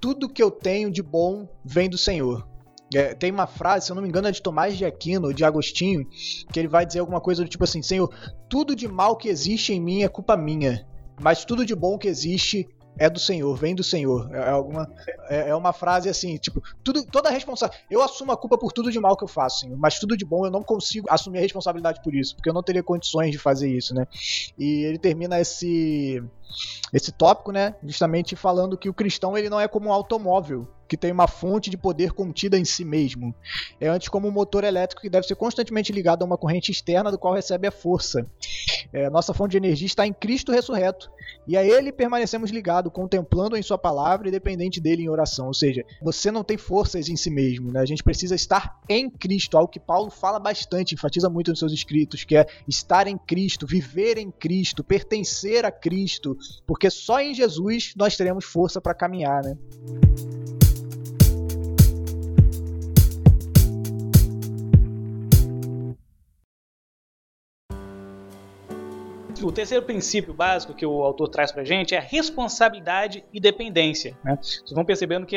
tudo 0.00 0.28
que 0.28 0.42
eu 0.42 0.50
tenho 0.50 0.90
de 0.90 1.02
bom 1.02 1.48
vem 1.64 1.88
do 1.88 1.98
Senhor. 1.98 2.46
É, 2.94 3.14
tem 3.14 3.32
uma 3.32 3.48
frase, 3.48 3.86
se 3.86 3.92
eu 3.92 3.96
não 3.96 4.02
me 4.02 4.08
engano, 4.08 4.28
é 4.28 4.30
de 4.30 4.40
Tomás 4.40 4.76
de 4.76 4.84
Aquino, 4.84 5.34
de 5.34 5.44
Agostinho, 5.44 6.06
que 6.52 6.58
ele 6.58 6.68
vai 6.68 6.86
dizer 6.86 7.00
alguma 7.00 7.20
coisa 7.20 7.42
do 7.42 7.48
tipo 7.48 7.64
assim: 7.64 7.82
Senhor, 7.82 8.08
tudo 8.48 8.76
de 8.76 8.86
mal 8.86 9.16
que 9.16 9.28
existe 9.28 9.72
em 9.72 9.80
mim 9.80 10.02
é 10.02 10.08
culpa 10.08 10.36
minha, 10.36 10.86
mas 11.20 11.44
tudo 11.44 11.66
de 11.66 11.74
bom 11.74 11.98
que 11.98 12.06
existe 12.06 12.68
é 12.98 13.10
do 13.10 13.18
Senhor, 13.18 13.54
vem 13.56 13.74
do 13.74 13.84
Senhor. 13.84 14.34
É, 14.34 14.50
alguma, 14.50 14.90
é, 15.28 15.50
é 15.50 15.54
uma 15.54 15.72
frase 15.72 16.08
assim, 16.08 16.36
tipo, 16.36 16.62
tudo, 16.82 17.04
toda 17.04 17.28
a 17.28 17.32
responsabilidade. 17.32 17.86
Eu 17.90 18.02
assumo 18.02 18.32
a 18.32 18.36
culpa 18.36 18.58
por 18.58 18.72
tudo 18.72 18.90
de 18.90 18.98
mal 18.98 19.16
que 19.16 19.24
eu 19.24 19.28
faço, 19.28 19.60
Senhor, 19.60 19.76
mas 19.76 19.98
tudo 19.98 20.16
de 20.16 20.24
bom 20.24 20.46
eu 20.46 20.50
não 20.50 20.62
consigo 20.62 21.06
assumir 21.10 21.38
a 21.38 21.42
responsabilidade 21.42 22.00
por 22.02 22.14
isso, 22.14 22.34
porque 22.34 22.48
eu 22.48 22.54
não 22.54 22.62
teria 22.62 22.82
condições 22.82 23.30
de 23.30 23.38
fazer 23.38 23.68
isso, 23.68 23.94
né? 23.94 24.06
E 24.58 24.84
ele 24.84 24.98
termina 24.98 25.40
esse 25.40 26.22
esse 26.92 27.12
tópico, 27.12 27.52
né, 27.52 27.74
justamente 27.82 28.36
falando 28.36 28.78
que 28.78 28.88
o 28.88 28.94
cristão 28.94 29.36
ele 29.36 29.50
não 29.50 29.60
é 29.60 29.66
como 29.66 29.88
um 29.88 29.92
automóvel 29.92 30.66
que 30.88 30.96
tem 30.96 31.12
uma 31.12 31.26
fonte 31.26 31.70
de 31.70 31.76
poder 31.76 32.12
contida 32.12 32.58
em 32.58 32.64
si 32.64 32.84
mesmo. 32.84 33.34
É 33.80 33.88
antes 33.88 34.08
como 34.08 34.28
um 34.28 34.30
motor 34.30 34.64
elétrico 34.64 35.02
que 35.02 35.10
deve 35.10 35.26
ser 35.26 35.34
constantemente 35.34 35.92
ligado 35.92 36.22
a 36.22 36.24
uma 36.24 36.38
corrente 36.38 36.70
externa 36.70 37.10
do 37.10 37.18
qual 37.18 37.34
recebe 37.34 37.66
a 37.66 37.70
força. 37.70 38.26
É, 38.92 39.10
nossa 39.10 39.34
fonte 39.34 39.52
de 39.52 39.56
energia 39.56 39.86
está 39.86 40.06
em 40.06 40.12
Cristo 40.12 40.52
ressurreto 40.52 41.10
e 41.46 41.56
a 41.56 41.64
Ele 41.64 41.92
permanecemos 41.92 42.50
ligados, 42.50 42.92
contemplando 42.92 43.56
em 43.56 43.62
Sua 43.62 43.78
palavra 43.78 44.28
e 44.28 44.30
dependente 44.30 44.80
dele 44.80 45.02
em 45.02 45.08
oração. 45.08 45.46
Ou 45.46 45.54
seja, 45.54 45.84
você 46.02 46.30
não 46.30 46.44
tem 46.44 46.56
forças 46.56 47.08
em 47.08 47.16
si 47.16 47.30
mesmo. 47.30 47.72
Né? 47.72 47.80
A 47.80 47.86
gente 47.86 48.02
precisa 48.02 48.34
estar 48.34 48.80
em 48.88 49.08
Cristo, 49.10 49.56
algo 49.56 49.70
que 49.70 49.80
Paulo 49.80 50.10
fala 50.10 50.38
bastante, 50.38 50.94
enfatiza 50.94 51.28
muito 51.28 51.50
nos 51.50 51.58
seus 51.58 51.72
escritos, 51.72 52.24
que 52.24 52.36
é 52.36 52.46
estar 52.66 53.06
em 53.06 53.18
Cristo, 53.18 53.66
viver 53.66 54.18
em 54.18 54.30
Cristo, 54.30 54.82
pertencer 54.82 55.64
a 55.64 55.70
Cristo, 55.70 56.36
porque 56.66 56.90
só 56.90 57.20
em 57.20 57.34
Jesus 57.34 57.94
nós 57.96 58.16
teremos 58.16 58.44
força 58.44 58.80
para 58.80 58.94
caminhar, 58.94 59.42
né? 59.42 59.56
O 69.42 69.52
terceiro 69.52 69.84
princípio 69.84 70.32
básico 70.32 70.74
que 70.74 70.86
o 70.86 71.02
autor 71.02 71.28
traz 71.28 71.52
pra 71.52 71.64
gente 71.64 71.94
é 71.94 72.00
responsabilidade 72.00 73.24
e 73.32 73.38
dependência. 73.38 74.16
Né? 74.24 74.38
Vocês 74.40 74.72
vão 74.72 74.84
percebendo 74.84 75.26
que, 75.26 75.36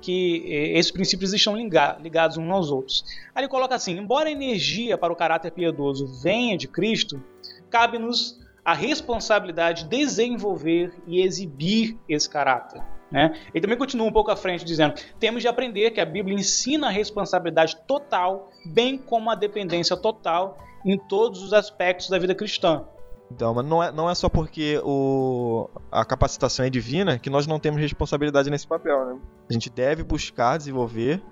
que 0.00 0.44
eh, 0.46 0.78
esses 0.78 0.90
princípios 0.90 1.32
estão 1.32 1.54
ligados 1.56 2.36
uns 2.36 2.50
aos 2.50 2.70
outros. 2.70 3.04
Aí 3.34 3.42
ele 3.42 3.48
coloca 3.48 3.74
assim: 3.74 3.96
embora 3.98 4.28
a 4.28 4.32
energia 4.32 4.96
para 4.96 5.12
o 5.12 5.16
caráter 5.16 5.50
piedoso 5.52 6.06
venha 6.22 6.56
de 6.56 6.66
Cristo, 6.66 7.22
cabe-nos 7.68 8.38
a 8.64 8.72
responsabilidade 8.72 9.84
de 9.84 9.90
desenvolver 9.90 10.94
e 11.06 11.20
exibir 11.20 11.98
esse 12.08 12.28
caráter. 12.28 12.82
Né? 13.10 13.32
Ele 13.52 13.60
também 13.60 13.76
continua 13.76 14.06
um 14.06 14.12
pouco 14.12 14.30
à 14.30 14.36
frente 14.36 14.64
dizendo: 14.64 14.94
temos 15.20 15.42
de 15.42 15.48
aprender 15.48 15.90
que 15.90 16.00
a 16.00 16.06
Bíblia 16.06 16.36
ensina 16.36 16.86
a 16.86 16.90
responsabilidade 16.90 17.76
total, 17.86 18.50
bem 18.64 18.96
como 18.96 19.30
a 19.30 19.34
dependência 19.34 19.96
total 19.96 20.56
em 20.84 20.98
todos 20.98 21.42
os 21.42 21.52
aspectos 21.52 22.08
da 22.08 22.18
vida 22.18 22.34
cristã. 22.34 22.84
Então, 23.30 23.54
mas 23.54 23.66
não 23.66 23.82
é, 23.82 23.90
não 23.90 24.08
é 24.08 24.14
só 24.14 24.28
porque 24.28 24.80
o, 24.84 25.68
a 25.90 26.04
capacitação 26.04 26.64
é 26.64 26.70
divina 26.70 27.18
que 27.18 27.30
nós 27.30 27.46
não 27.46 27.58
temos 27.58 27.80
responsabilidade 27.80 28.50
nesse 28.50 28.66
papel, 28.66 29.04
né? 29.06 29.18
A 29.48 29.52
gente 29.52 29.70
deve 29.70 30.04
buscar 30.04 30.56
desenvolver 30.58 31.22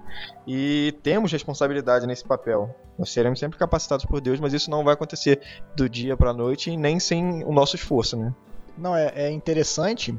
e 0.47 0.95
temos 1.03 1.31
responsabilidade 1.31 2.07
nesse 2.07 2.25
papel. 2.25 2.75
Nós 2.99 3.11
seremos 3.11 3.39
sempre 3.39 3.59
capacitados 3.59 4.05
por 4.05 4.21
Deus, 4.21 4.41
mas 4.41 4.53
isso 4.53 4.71
não 4.71 4.83
vai 4.83 4.95
acontecer 4.95 5.41
do 5.77 5.89
dia 5.89 6.17
para 6.17 6.31
a 6.31 6.35
noite 6.35 6.71
e 6.71 6.77
nem 6.77 6.99
sem 6.99 7.45
o 7.45 7.53
nosso 7.53 7.77
esforço, 7.77 8.17
né? 8.17 8.35
Não, 8.77 8.97
é, 8.97 9.13
é 9.15 9.31
interessante, 9.31 10.17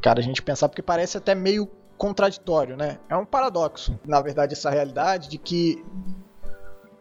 cara, 0.00 0.18
a 0.20 0.22
gente 0.22 0.42
pensar, 0.42 0.68
porque 0.68 0.82
parece 0.82 1.18
até 1.18 1.34
meio 1.34 1.68
contraditório, 1.96 2.76
né? 2.76 2.98
É 3.08 3.16
um 3.16 3.24
paradoxo, 3.24 3.98
na 4.04 4.20
verdade, 4.20 4.54
essa 4.54 4.70
realidade 4.70 5.28
de 5.28 5.38
que 5.38 5.84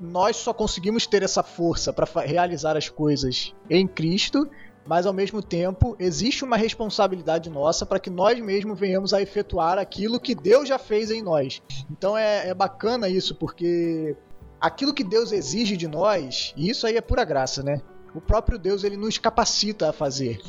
nós 0.01 0.35
só 0.37 0.53
conseguimos 0.53 1.05
ter 1.05 1.21
essa 1.21 1.43
força 1.43 1.93
para 1.93 2.07
realizar 2.21 2.75
as 2.75 2.89
coisas 2.89 3.53
em 3.69 3.87
Cristo, 3.87 4.49
mas 4.85 5.05
ao 5.05 5.13
mesmo 5.13 5.43
tempo 5.43 5.95
existe 5.99 6.43
uma 6.43 6.57
responsabilidade 6.57 7.49
nossa 7.49 7.85
para 7.85 7.99
que 7.99 8.09
nós 8.09 8.39
mesmos 8.39 8.79
venhamos 8.79 9.13
a 9.13 9.21
efetuar 9.21 9.77
aquilo 9.77 10.19
que 10.19 10.33
Deus 10.33 10.67
já 10.67 10.79
fez 10.79 11.11
em 11.11 11.21
nós. 11.21 11.61
Então 11.89 12.17
é, 12.17 12.49
é 12.49 12.53
bacana 12.53 13.07
isso, 13.07 13.35
porque 13.35 14.17
aquilo 14.59 14.93
que 14.93 15.03
Deus 15.03 15.31
exige 15.31 15.77
de 15.77 15.87
nós, 15.87 16.51
e 16.57 16.69
isso 16.69 16.87
aí 16.87 16.97
é 16.97 17.01
pura 17.01 17.23
graça, 17.23 17.61
né? 17.61 17.79
O 18.13 18.19
próprio 18.19 18.57
Deus 18.57 18.83
ele 18.83 18.97
nos 18.97 19.17
capacita 19.17 19.89
a 19.89 19.93
fazer. 19.93 20.41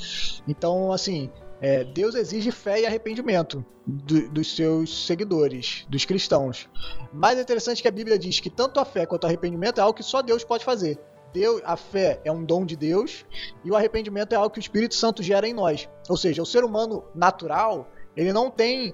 Então, 0.48 0.90
assim, 0.90 1.30
é, 1.62 1.84
Deus 1.84 2.16
exige 2.16 2.50
fé 2.50 2.80
e 2.80 2.86
arrependimento 2.86 3.64
do, 3.86 4.28
dos 4.28 4.56
seus 4.56 5.06
seguidores, 5.06 5.86
dos 5.88 6.04
cristãos. 6.04 6.68
Mais 7.12 7.38
interessante 7.38 7.78
é 7.78 7.82
que 7.82 7.88
a 7.88 7.92
Bíblia 7.92 8.18
diz 8.18 8.40
que 8.40 8.50
tanto 8.50 8.80
a 8.80 8.84
fé 8.84 9.06
quanto 9.06 9.22
o 9.22 9.26
arrependimento 9.28 9.78
é 9.78 9.80
algo 9.80 9.94
que 9.94 10.02
só 10.02 10.20
Deus 10.20 10.42
pode 10.42 10.64
fazer. 10.64 10.98
Deus, 11.32 11.62
a 11.64 11.76
fé 11.76 12.20
é 12.24 12.32
um 12.32 12.44
dom 12.44 12.66
de 12.66 12.76
Deus 12.76 13.24
e 13.64 13.70
o 13.70 13.76
arrependimento 13.76 14.32
é 14.32 14.36
algo 14.36 14.50
que 14.50 14.58
o 14.58 14.60
Espírito 14.60 14.96
Santo 14.96 15.22
gera 15.22 15.48
em 15.48 15.54
nós. 15.54 15.88
Ou 16.08 16.16
seja, 16.16 16.42
o 16.42 16.46
ser 16.46 16.64
humano 16.64 17.04
natural, 17.14 17.88
ele 18.16 18.32
não 18.32 18.50
tem 18.50 18.92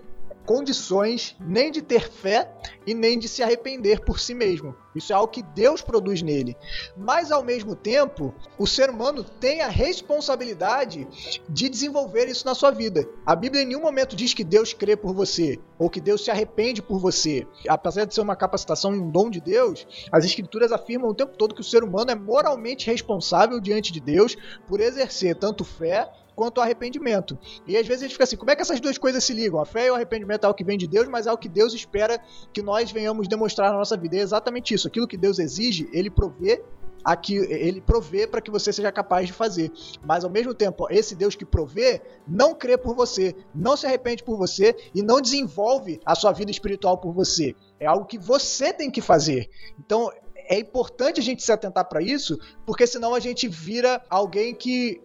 condições 0.49 1.37
nem 1.39 1.71
de 1.71 1.83
ter 1.83 2.11
fé 2.11 2.51
e 2.87 2.95
nem 2.95 3.19
de 3.19 3.29
se 3.29 3.43
arrepender 3.43 4.01
por 4.01 4.19
si 4.19 4.33
mesmo. 4.33 4.75
Isso 4.97 5.13
é 5.13 5.15
algo 5.15 5.31
que 5.31 5.43
Deus 5.43 5.83
produz 5.83 6.23
nele. 6.23 6.57
Mas 6.97 7.31
ao 7.31 7.45
mesmo 7.45 7.77
tempo, 7.77 8.35
o 8.59 8.67
ser 8.67 8.89
humano 8.89 9.23
tem 9.23 9.61
a 9.61 9.69
responsabilidade 9.69 11.07
de 11.51 11.69
desenvolver 11.69 12.29
isso 12.29 12.47
na 12.47 12.55
sua 12.55 12.71
vida. 12.71 13.07
A 13.27 13.37
Bíblia 13.37 13.63
em 13.63 13.67
nenhum 13.67 13.83
momento 13.83 14.17
diz 14.17 14.33
que 14.33 14.43
Deus 14.43 14.73
crê 14.73 14.97
por 14.97 15.13
você 15.13 15.61
ou 15.79 15.91
que 15.91 16.01
Deus 16.01 16.25
se 16.25 16.31
arrepende 16.31 16.81
por 16.81 16.99
você. 16.99 17.47
Apesar 17.69 18.07
de 18.07 18.15
ser 18.15 18.23
uma 18.23 18.35
capacitação 18.35 18.97
e 18.97 18.99
um 18.99 19.11
dom 19.11 19.29
de 19.29 19.43
Deus, 19.43 19.87
as 20.11 20.25
escrituras 20.25 20.73
afirmam 20.73 21.11
o 21.11 21.15
tempo 21.15 21.37
todo 21.37 21.55
que 21.55 21.61
o 21.61 21.65
ser 21.65 21.85
humano 21.85 22.11
é 22.11 22.15
moralmente 22.15 22.91
responsável 22.91 23.61
diante 23.61 23.93
de 23.93 24.01
Deus 24.01 24.35
por 24.67 24.81
exercer 24.81 25.37
tanto 25.37 25.63
fé 25.63 26.11
quanto 26.39 26.59
ao 26.59 26.65
arrependimento. 26.65 27.37
E 27.67 27.77
às 27.77 27.85
vezes 27.85 28.05
a 28.05 28.07
gente 28.07 28.13
fica 28.13 28.23
assim, 28.23 28.37
como 28.37 28.49
é 28.49 28.55
que 28.55 28.63
essas 28.63 28.79
duas 28.79 28.97
coisas 28.97 29.25
se 29.25 29.33
ligam? 29.33 29.61
A 29.61 29.67
fé 29.67 29.89
e 29.89 29.91
o 29.91 29.97
arrependimento 29.97 30.45
é 30.45 30.47
algo 30.47 30.57
que 30.57 30.63
vem 30.63 30.79
de 30.79 30.87
Deus, 30.87 31.09
mas 31.09 31.27
é 31.27 31.31
algo 31.31 31.43
que 31.43 31.49
Deus 31.49 31.75
espera 31.75 32.23
que 32.53 32.63
nós 32.63 32.93
venhamos 32.93 33.27
demonstrar 33.27 33.73
na 33.73 33.79
nossa 33.79 33.97
vida. 33.97 34.17
É 34.17 34.21
exatamente 34.21 34.73
isso. 34.73 34.87
Aquilo 34.87 35.09
que 35.09 35.17
Deus 35.17 35.41
exige, 35.41 35.89
ele 35.93 36.09
provê 36.09 36.63
aqui 37.05 37.37
ele 37.37 37.81
provê 37.81 38.27
para 38.27 38.41
que 38.41 38.51
você 38.51 38.73
seja 38.73 38.93
capaz 38.93 39.27
de 39.27 39.33
fazer. 39.33 39.73
Mas 40.05 40.25
ao 40.25 40.31
mesmo 40.31 40.55
tempo, 40.55 40.87
esse 40.91 41.17
Deus 41.17 41.35
que 41.35 41.45
provê 41.45 42.01
não 42.27 42.55
crê 42.55 42.79
por 42.79 42.95
você, 42.95 43.35
não 43.53 43.77
se 43.77 43.87
arrepende 43.87 44.23
por 44.23 44.37
você 44.37 44.77
e 44.95 45.03
não 45.03 45.21
desenvolve 45.21 46.01
a 46.07 46.15
sua 46.15 46.31
vida 46.31 46.53
espiritual 46.53 46.99
por 46.99 47.13
você. 47.13 47.55
É 47.81 47.87
algo 47.87 48.05
que 48.05 48.19
você 48.19 48.73
tem 48.73 48.91
que 48.91 49.01
fazer. 49.01 49.49
Então, 49.79 50.09
é 50.49 50.59
importante 50.59 51.21
a 51.21 51.23
gente 51.23 51.43
se 51.43 51.53
atentar 51.53 51.85
para 51.89 52.03
isso, 52.03 52.39
porque 52.65 52.87
senão 52.87 53.15
a 53.15 53.21
gente 53.21 53.47
vira 53.47 54.03
alguém 54.09 54.55
que 54.55 55.01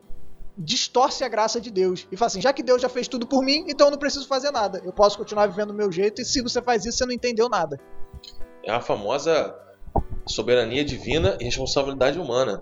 distorce 0.57 1.23
a 1.23 1.27
graça 1.27 1.59
de 1.59 1.71
Deus 1.71 2.07
e 2.11 2.17
fala 2.17 2.27
assim: 2.27 2.41
já 2.41 2.53
que 2.53 2.63
Deus 2.63 2.81
já 2.81 2.89
fez 2.89 3.07
tudo 3.07 3.25
por 3.25 3.43
mim, 3.43 3.65
então 3.67 3.87
eu 3.87 3.91
não 3.91 3.97
preciso 3.97 4.27
fazer 4.27 4.51
nada. 4.51 4.81
Eu 4.83 4.93
posso 4.93 5.17
continuar 5.17 5.47
vivendo 5.47 5.69
do 5.69 5.73
meu 5.73 5.91
jeito 5.91 6.21
e 6.21 6.25
se 6.25 6.41
você 6.41 6.61
faz 6.61 6.85
isso, 6.85 6.97
você 6.97 7.05
não 7.05 7.13
entendeu 7.13 7.49
nada. 7.49 7.79
É 8.63 8.71
a 8.71 8.81
famosa 8.81 9.55
soberania 10.25 10.85
divina 10.85 11.37
e 11.39 11.45
responsabilidade 11.45 12.19
humana. 12.19 12.61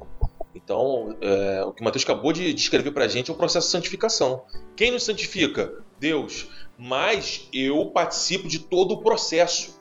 Então, 0.54 1.16
é, 1.22 1.64
o 1.64 1.72
que 1.72 1.82
o 1.82 1.86
Mateus 1.86 2.04
acabou 2.04 2.34
de 2.34 2.54
descrever 2.54 2.92
para 2.92 3.06
a 3.06 3.08
gente 3.08 3.30
é 3.30 3.34
o 3.34 3.38
processo 3.38 3.68
de 3.68 3.72
santificação. 3.72 4.44
Quem 4.76 4.92
nos 4.92 5.04
santifica? 5.04 5.74
Deus. 6.00 6.50
Mas 6.78 7.48
eu 7.54 7.86
participo 7.88 8.48
de 8.48 8.60
todo 8.60 8.94
o 8.94 9.02
processo. 9.02 9.80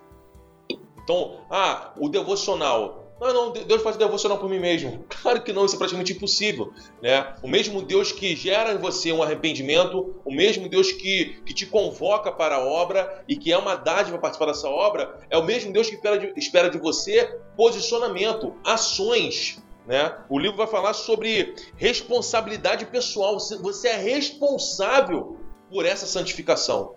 Então, 1.03 1.41
ah, 1.51 1.93
o 1.99 2.09
devocional. 2.09 3.00
Não, 3.21 3.35
não, 3.35 3.53
Deus 3.53 3.83
faz 3.83 3.97
devocional 3.97 4.39
por 4.39 4.49
mim 4.49 4.59
mesmo. 4.59 5.05
Claro 5.21 5.43
que 5.43 5.53
não, 5.53 5.67
isso 5.67 5.75
é 5.75 5.79
praticamente 5.79 6.13
impossível. 6.15 6.73
Né? 7.03 7.35
O 7.43 7.49
mesmo 7.49 7.83
Deus 7.83 8.11
que 8.11 8.35
gera 8.35 8.73
em 8.73 8.79
você 8.79 9.13
um 9.13 9.23
arrependimento, 9.23 10.15
o 10.25 10.33
mesmo 10.33 10.67
Deus 10.67 10.91
que, 10.93 11.41
que 11.45 11.53
te 11.53 11.67
convoca 11.67 12.33
para 12.33 12.57
a 12.57 12.65
obra 12.65 13.23
e 13.29 13.37
que 13.37 13.53
é 13.53 13.59
uma 13.59 13.77
dádiva 13.77 14.19
participar 14.19 14.47
dessa 14.47 14.69
obra, 14.69 15.19
é 15.29 15.37
o 15.37 15.45
mesmo 15.45 15.73
Deus 15.73 15.91
que 15.91 15.97
espera 15.97 16.19
de, 16.19 16.33
espera 16.39 16.71
de 16.71 16.79
você 16.79 17.39
posicionamento, 17.55 18.55
ações. 18.65 19.63
Né? 19.87 20.17
O 20.31 20.39
livro 20.39 20.57
vai 20.57 20.67
falar 20.67 20.95
sobre 20.95 21.55
responsabilidade 21.77 22.87
pessoal. 22.87 23.39
Você 23.39 23.89
é 23.89 23.97
responsável 23.97 25.37
por 25.71 25.85
essa 25.85 26.07
santificação. 26.07 26.95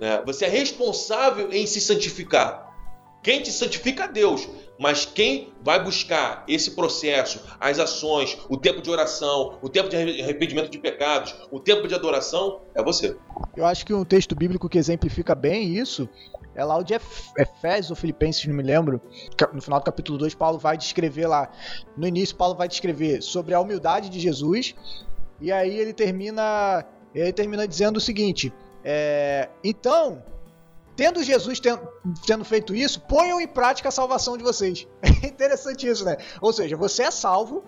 Né? 0.00 0.22
Você 0.24 0.46
é 0.46 0.48
responsável 0.48 1.52
em 1.52 1.66
se 1.66 1.80
santificar. 1.80 2.67
Quem 3.22 3.42
te 3.42 3.50
santifica 3.50 4.04
é 4.04 4.08
Deus, 4.08 4.48
mas 4.78 5.04
quem 5.04 5.52
vai 5.62 5.82
buscar 5.82 6.44
esse 6.46 6.70
processo, 6.72 7.42
as 7.58 7.78
ações, 7.78 8.38
o 8.48 8.56
tempo 8.56 8.80
de 8.80 8.90
oração, 8.90 9.58
o 9.60 9.68
tempo 9.68 9.88
de 9.88 9.96
arrependimento 9.96 10.70
de 10.70 10.78
pecados, 10.78 11.34
o 11.50 11.58
tempo 11.58 11.88
de 11.88 11.94
adoração, 11.94 12.60
é 12.74 12.82
você. 12.82 13.16
Eu 13.56 13.66
acho 13.66 13.84
que 13.84 13.92
um 13.92 14.04
texto 14.04 14.36
bíblico 14.36 14.68
que 14.68 14.78
exemplifica 14.78 15.34
bem 15.34 15.76
isso 15.76 16.08
é 16.54 16.64
lá 16.64 16.76
o 16.76 16.82
de 16.82 16.92
Efésios 16.92 17.90
ou 17.90 17.96
Filipenses, 17.96 18.44
não 18.46 18.54
me 18.54 18.64
lembro. 18.64 19.00
No 19.52 19.62
final 19.62 19.78
do 19.78 19.84
capítulo 19.84 20.18
2, 20.18 20.34
Paulo 20.34 20.58
vai 20.58 20.76
descrever 20.76 21.26
lá. 21.26 21.50
No 21.96 22.06
início, 22.06 22.34
Paulo 22.34 22.56
vai 22.56 22.66
descrever 22.66 23.22
sobre 23.22 23.54
a 23.54 23.60
humildade 23.60 24.08
de 24.08 24.18
Jesus. 24.18 24.74
E 25.40 25.52
aí 25.52 25.78
ele 25.78 25.92
termina, 25.92 26.84
ele 27.14 27.32
termina 27.32 27.66
dizendo 27.66 27.98
o 27.98 28.00
seguinte: 28.00 28.52
é, 28.84 29.48
Então, 29.62 30.20
tendo 30.98 31.22
Jesus 31.22 31.60
tendo, 31.60 31.88
tendo, 32.26 32.44
feito 32.44 32.74
isso, 32.74 33.00
ponham 33.02 33.40
em 33.40 33.46
prática 33.46 33.88
a 33.88 33.92
salvação 33.92 34.36
de 34.36 34.42
vocês. 34.42 34.84
É 35.22 35.26
interessante 35.28 35.86
isso, 35.86 36.04
né? 36.04 36.16
Ou 36.40 36.52
seja, 36.52 36.76
você 36.76 37.04
é 37.04 37.10
salvo 37.10 37.64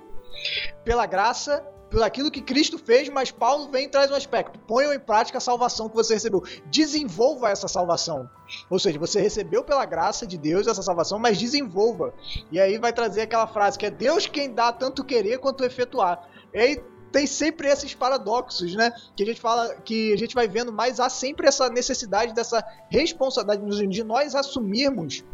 pela 0.84 1.06
graça, 1.06 1.64
pelo 1.88 2.04
aquilo 2.04 2.30
que 2.30 2.40
Cristo 2.40 2.78
fez, 2.78 3.08
mas 3.08 3.30
Paulo 3.30 3.70
vem 3.70 3.86
e 3.86 3.88
traz 3.88 4.10
um 4.10 4.14
aspecto. 4.14 4.58
Ponham 4.60 4.92
em 4.92 4.98
prática 4.98 5.38
a 5.38 5.40
salvação 5.40 5.88
que 5.88 5.94
você 5.94 6.14
recebeu. 6.14 6.42
Desenvolva 6.66 7.50
essa 7.50 7.68
salvação. 7.68 8.28
Ou 8.68 8.78
seja, 8.78 8.98
você 8.98 9.20
recebeu 9.20 9.62
pela 9.62 9.84
graça 9.84 10.26
de 10.26 10.36
Deus 10.36 10.66
essa 10.66 10.82
salvação, 10.82 11.18
mas 11.18 11.38
desenvolva. 11.38 12.12
E 12.50 12.58
aí 12.58 12.78
vai 12.78 12.92
trazer 12.92 13.22
aquela 13.22 13.46
frase 13.46 13.78
que 13.78 13.86
é 13.86 13.90
Deus 13.90 14.26
quem 14.26 14.52
dá 14.52 14.72
tanto 14.72 15.04
querer 15.04 15.38
quanto 15.38 15.64
efetuar. 15.64 16.28
E 16.52 16.58
aí 16.58 16.84
tem 17.12 17.26
sempre 17.26 17.68
esses 17.68 17.94
paradoxos, 17.94 18.74
né? 18.74 18.92
Que 19.16 19.22
a 19.22 19.26
gente 19.26 19.40
fala, 19.40 19.74
que 19.76 20.12
a 20.12 20.16
gente 20.16 20.34
vai 20.34 20.48
vendo, 20.48 20.72
mas 20.72 21.00
há 21.00 21.08
sempre 21.08 21.46
essa 21.46 21.68
necessidade 21.68 22.34
dessa 22.34 22.64
responsabilidade 22.88 23.86
de 23.88 24.04
nós 24.04 24.34
assumirmos 24.34 25.24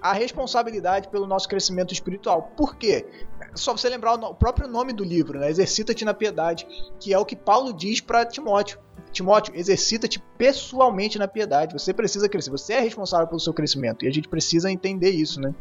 a 0.00 0.12
responsabilidade 0.12 1.08
pelo 1.08 1.26
nosso 1.26 1.48
crescimento 1.48 1.92
espiritual. 1.92 2.52
Por 2.56 2.76
quê? 2.76 3.06
Só 3.54 3.76
você 3.76 3.88
lembrar 3.88 4.14
o 4.14 4.34
próprio 4.34 4.68
nome 4.68 4.92
do 4.92 5.02
livro, 5.02 5.40
né? 5.40 5.50
Exercita-te 5.50 6.04
na 6.04 6.14
piedade, 6.14 6.66
que 7.00 7.12
é 7.12 7.18
o 7.18 7.24
que 7.24 7.36
Paulo 7.36 7.72
diz 7.72 8.00
para 8.00 8.24
Timóteo. 8.24 8.78
Timóteo, 9.10 9.54
exercita-te 9.56 10.18
pessoalmente 10.36 11.18
na 11.18 11.26
piedade. 11.26 11.72
Você 11.72 11.92
precisa 11.92 12.28
crescer, 12.28 12.50
você 12.50 12.74
é 12.74 12.80
responsável 12.80 13.26
pelo 13.26 13.40
seu 13.40 13.52
crescimento 13.52 14.04
e 14.04 14.08
a 14.08 14.12
gente 14.12 14.28
precisa 14.28 14.70
entender 14.70 15.10
isso, 15.10 15.40
né? 15.40 15.54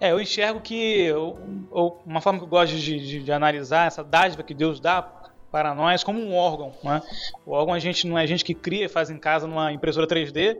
É, 0.00 0.12
eu 0.12 0.20
enxergo 0.20 0.60
que 0.60 1.00
eu, 1.02 1.38
eu, 1.72 1.98
uma 2.06 2.20
forma 2.20 2.38
que 2.38 2.44
eu 2.44 2.48
gosto 2.48 2.76
de, 2.76 2.98
de, 3.00 3.22
de, 3.24 3.32
analisar 3.32 3.86
essa 3.86 4.04
dádiva 4.04 4.44
que 4.44 4.54
Deus 4.54 4.78
dá 4.78 5.02
para 5.50 5.74
nós 5.74 6.04
como 6.04 6.20
um 6.20 6.34
órgão. 6.34 6.72
Né? 6.84 7.02
O 7.44 7.52
órgão 7.52 7.74
a 7.74 7.78
gente 7.78 8.06
não 8.06 8.16
é 8.16 8.22
a 8.22 8.26
gente 8.26 8.44
que 8.44 8.54
cria 8.54 8.84
e 8.84 8.88
faz 8.88 9.10
em 9.10 9.18
casa 9.18 9.46
numa 9.46 9.72
impressora 9.72 10.06
3D, 10.06 10.58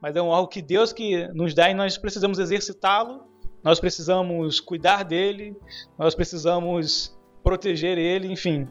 mas 0.00 0.16
é 0.16 0.22
um 0.22 0.28
órgão 0.28 0.46
que 0.46 0.62
Deus 0.62 0.92
que 0.92 1.28
nos 1.34 1.54
dá 1.54 1.70
e 1.70 1.74
nós 1.74 1.98
precisamos 1.98 2.38
exercitá-lo, 2.38 3.26
nós 3.62 3.78
precisamos 3.78 4.58
cuidar 4.58 5.04
dele, 5.04 5.54
nós 5.98 6.14
precisamos 6.14 7.16
proteger 7.44 7.98
ele, 7.98 8.32
enfim, 8.32 8.66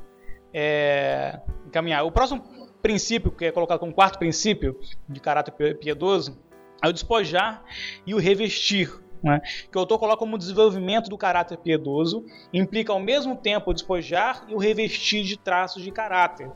é, 0.54 1.40
encaminhar. 1.68 2.04
O 2.06 2.12
próximo 2.12 2.44
princípio, 2.82 3.32
que 3.32 3.46
é 3.46 3.52
colocado 3.52 3.80
como 3.80 3.94
quarto 3.94 4.18
princípio 4.18 4.80
de 5.08 5.20
caráter 5.20 5.52
piedoso, 5.78 6.38
é 6.82 6.88
o 6.88 6.94
despojar 6.94 7.64
e 8.06 8.14
o 8.14 8.18
revestir. 8.18 8.92
Né? 9.24 9.40
Que 9.72 9.78
o 9.78 9.80
autor 9.82 10.00
coloca 10.00 10.18
como 10.18 10.38
desenvolvimento 10.38 11.10
do 11.10 11.18
caráter 11.18 11.58
piedoso, 11.58 12.26
implica 12.52 12.92
ao 12.92 13.00
mesmo 13.00 13.36
tempo 13.36 13.70
o 13.70 13.74
despojar 13.74 14.46
e 14.48 14.56
o 14.56 14.58
revestir 14.58 15.24
de 15.24 15.38
traços 15.38 15.84
de 15.84 15.92
caráter. 15.92 16.52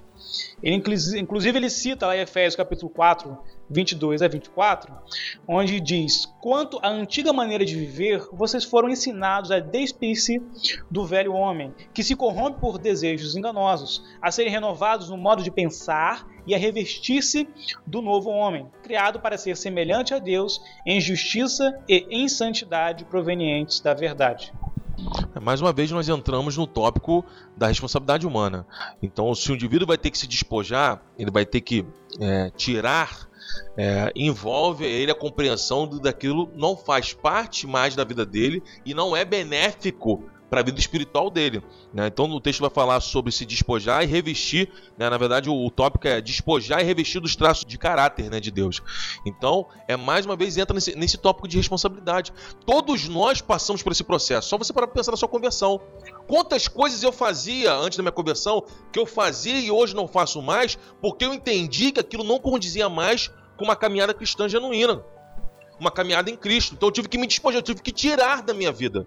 Ele, 0.64 0.76
inclusive, 0.76 1.58
ele 1.58 1.70
cita 1.70 2.08
lá 2.08 2.18
em 2.18 2.22
Efésios 2.22 2.56
capítulo 2.56 2.90
4, 2.90 3.38
22 3.70 4.22
a 4.22 4.28
24, 4.28 4.94
onde 5.48 5.80
diz: 5.80 6.26
Quanto 6.42 6.80
à 6.82 6.90
antiga 6.90 7.34
maneira 7.34 7.66
de 7.66 7.76
viver, 7.76 8.28
vocês 8.32 8.64
foram 8.64 8.90
ensinados 8.90 9.52
a 9.52 9.60
despir-se 9.60 10.42
do 10.90 11.06
velho 11.06 11.34
homem, 11.34 11.74
que 11.94 12.04
se 12.04 12.16
corrompe 12.16 12.60
por 12.60 12.78
desejos 12.78 13.36
enganosos, 13.36 14.04
a 14.22 14.32
serem 14.32 14.52
renovados 14.52 15.10
no 15.10 15.18
modo 15.18 15.44
de 15.44 15.52
pensar 15.52 16.28
e 16.46 16.54
a 16.54 16.58
revestir-se 16.58 17.48
do 17.86 18.02
novo 18.02 18.30
homem, 18.30 18.68
criado 18.84 19.20
para 19.20 19.38
ser 19.38 19.58
semelhante 19.58 20.14
a 20.14 20.20
Deus 20.20 20.62
em 20.86 21.02
justiça 21.02 21.78
e 21.88 22.06
em 22.10 22.28
santidade 22.28 23.06
provenientes 23.06 23.80
da 23.80 23.94
verdade. 23.94 24.54
Mais 25.42 25.62
uma 25.62 25.74
vez, 25.74 25.92
nós 25.92 26.08
entramos 26.08 26.56
no 26.56 26.66
tópico 26.66 27.26
da 27.58 27.68
responsabilidade 27.68 28.26
humana. 28.26 28.66
Então, 29.02 29.34
se 29.36 29.52
o 29.52 29.56
indivíduo 29.56 29.88
vai 29.88 29.98
ter 29.98 30.10
que 30.10 30.18
se 30.18 30.28
despojar, 30.28 31.02
ele 31.18 31.32
vai 31.32 31.46
ter 31.46 31.62
que 31.62 31.86
é, 32.20 32.50
tirar 32.52 33.28
é, 33.78 34.12
envolve 34.16 34.86
ele 34.86 35.12
a 35.12 35.16
compreensão 35.16 35.88
de 35.88 36.02
daquilo 36.02 36.50
não 36.56 36.76
faz 36.76 37.14
parte 37.14 37.68
mais 37.68 37.96
da 37.96 38.04
vida 38.04 38.26
dele 38.26 38.62
e 38.86 38.94
não 38.94 39.16
é 39.16 39.24
benéfico 39.26 40.24
para 40.50 40.62
a 40.62 40.64
vida 40.64 40.80
espiritual 40.80 41.30
dele. 41.30 41.62
Né? 41.94 42.08
Então 42.08 42.30
o 42.30 42.40
texto 42.40 42.62
vai 42.62 42.70
falar 42.70 43.00
sobre 43.02 43.32
se 43.32 43.46
despojar 43.46 44.04
e 44.04 44.08
revestir. 44.08 44.70
Né? 44.98 45.10
Na 45.10 45.18
verdade, 45.18 45.50
o, 45.50 45.54
o, 45.54 45.70
tópico 45.70 46.08
é 46.08 46.22
despojar 46.22 46.82
e 46.82 46.84
revestir 46.84 47.20
dos 47.20 47.36
traços 47.36 47.66
de 47.66 47.78
caráter 47.78 48.30
né, 48.30 48.40
de 48.40 48.52
Deus. 48.52 48.82
Então, 49.26 49.68
é 49.88 49.98
mais 49.98 50.26
uma 50.26 50.36
vez 50.36 50.58
entra 50.58 50.74
nesse, 50.74 50.96
nesse 50.96 51.18
tópico 51.18 51.48
de 51.48 51.58
responsabilidade. 51.58 52.32
Todos 52.66 53.08
nós 53.08 53.42
passamos 53.42 53.82
por 53.84 53.92
esse 53.92 54.04
processo. 54.04 54.50
Só 54.50 54.58
você 54.58 54.72
para 54.72 54.88
pensar 54.88 55.12
na 55.12 55.18
sua 55.18 55.30
conversão. 55.30 55.82
Quantas 56.28 56.68
coisas 56.68 57.04
eu 57.04 57.12
fazia 57.12 57.74
antes 57.74 57.98
da 57.98 58.04
minha 58.04 58.12
conversão 58.12 58.64
que 58.92 59.00
eu 59.00 59.06
fazia 59.06 59.60
e 59.60 59.70
hoje 59.70 59.96
não 59.96 60.08
faço 60.08 60.42
mais 60.42 60.78
porque 61.02 61.26
eu 61.26 61.34
entendi 61.34 61.92
que 61.92 62.00
aquilo 62.00 62.24
não 62.24 62.40
condizia 62.40 62.90
mais 62.90 63.30
com 63.58 63.66
uma 63.66 63.76
caminhada 63.76 64.14
cristã 64.14 64.48
genuína. 64.48 65.04
Uma 65.80 65.92
caminhada 65.92 66.30
em 66.30 66.38
Cristo. 66.38 66.74
Então 66.76 66.90
eu 66.90 66.94
tive 66.94 67.10
que 67.10 67.18
me 67.18 67.28
despojar, 67.28 67.60
eu 67.60 67.64
tive 67.64 67.82
que 67.82 67.92
tirar 67.92 68.42
da 68.42 68.54
minha 68.54 68.72
vida. 68.72 69.06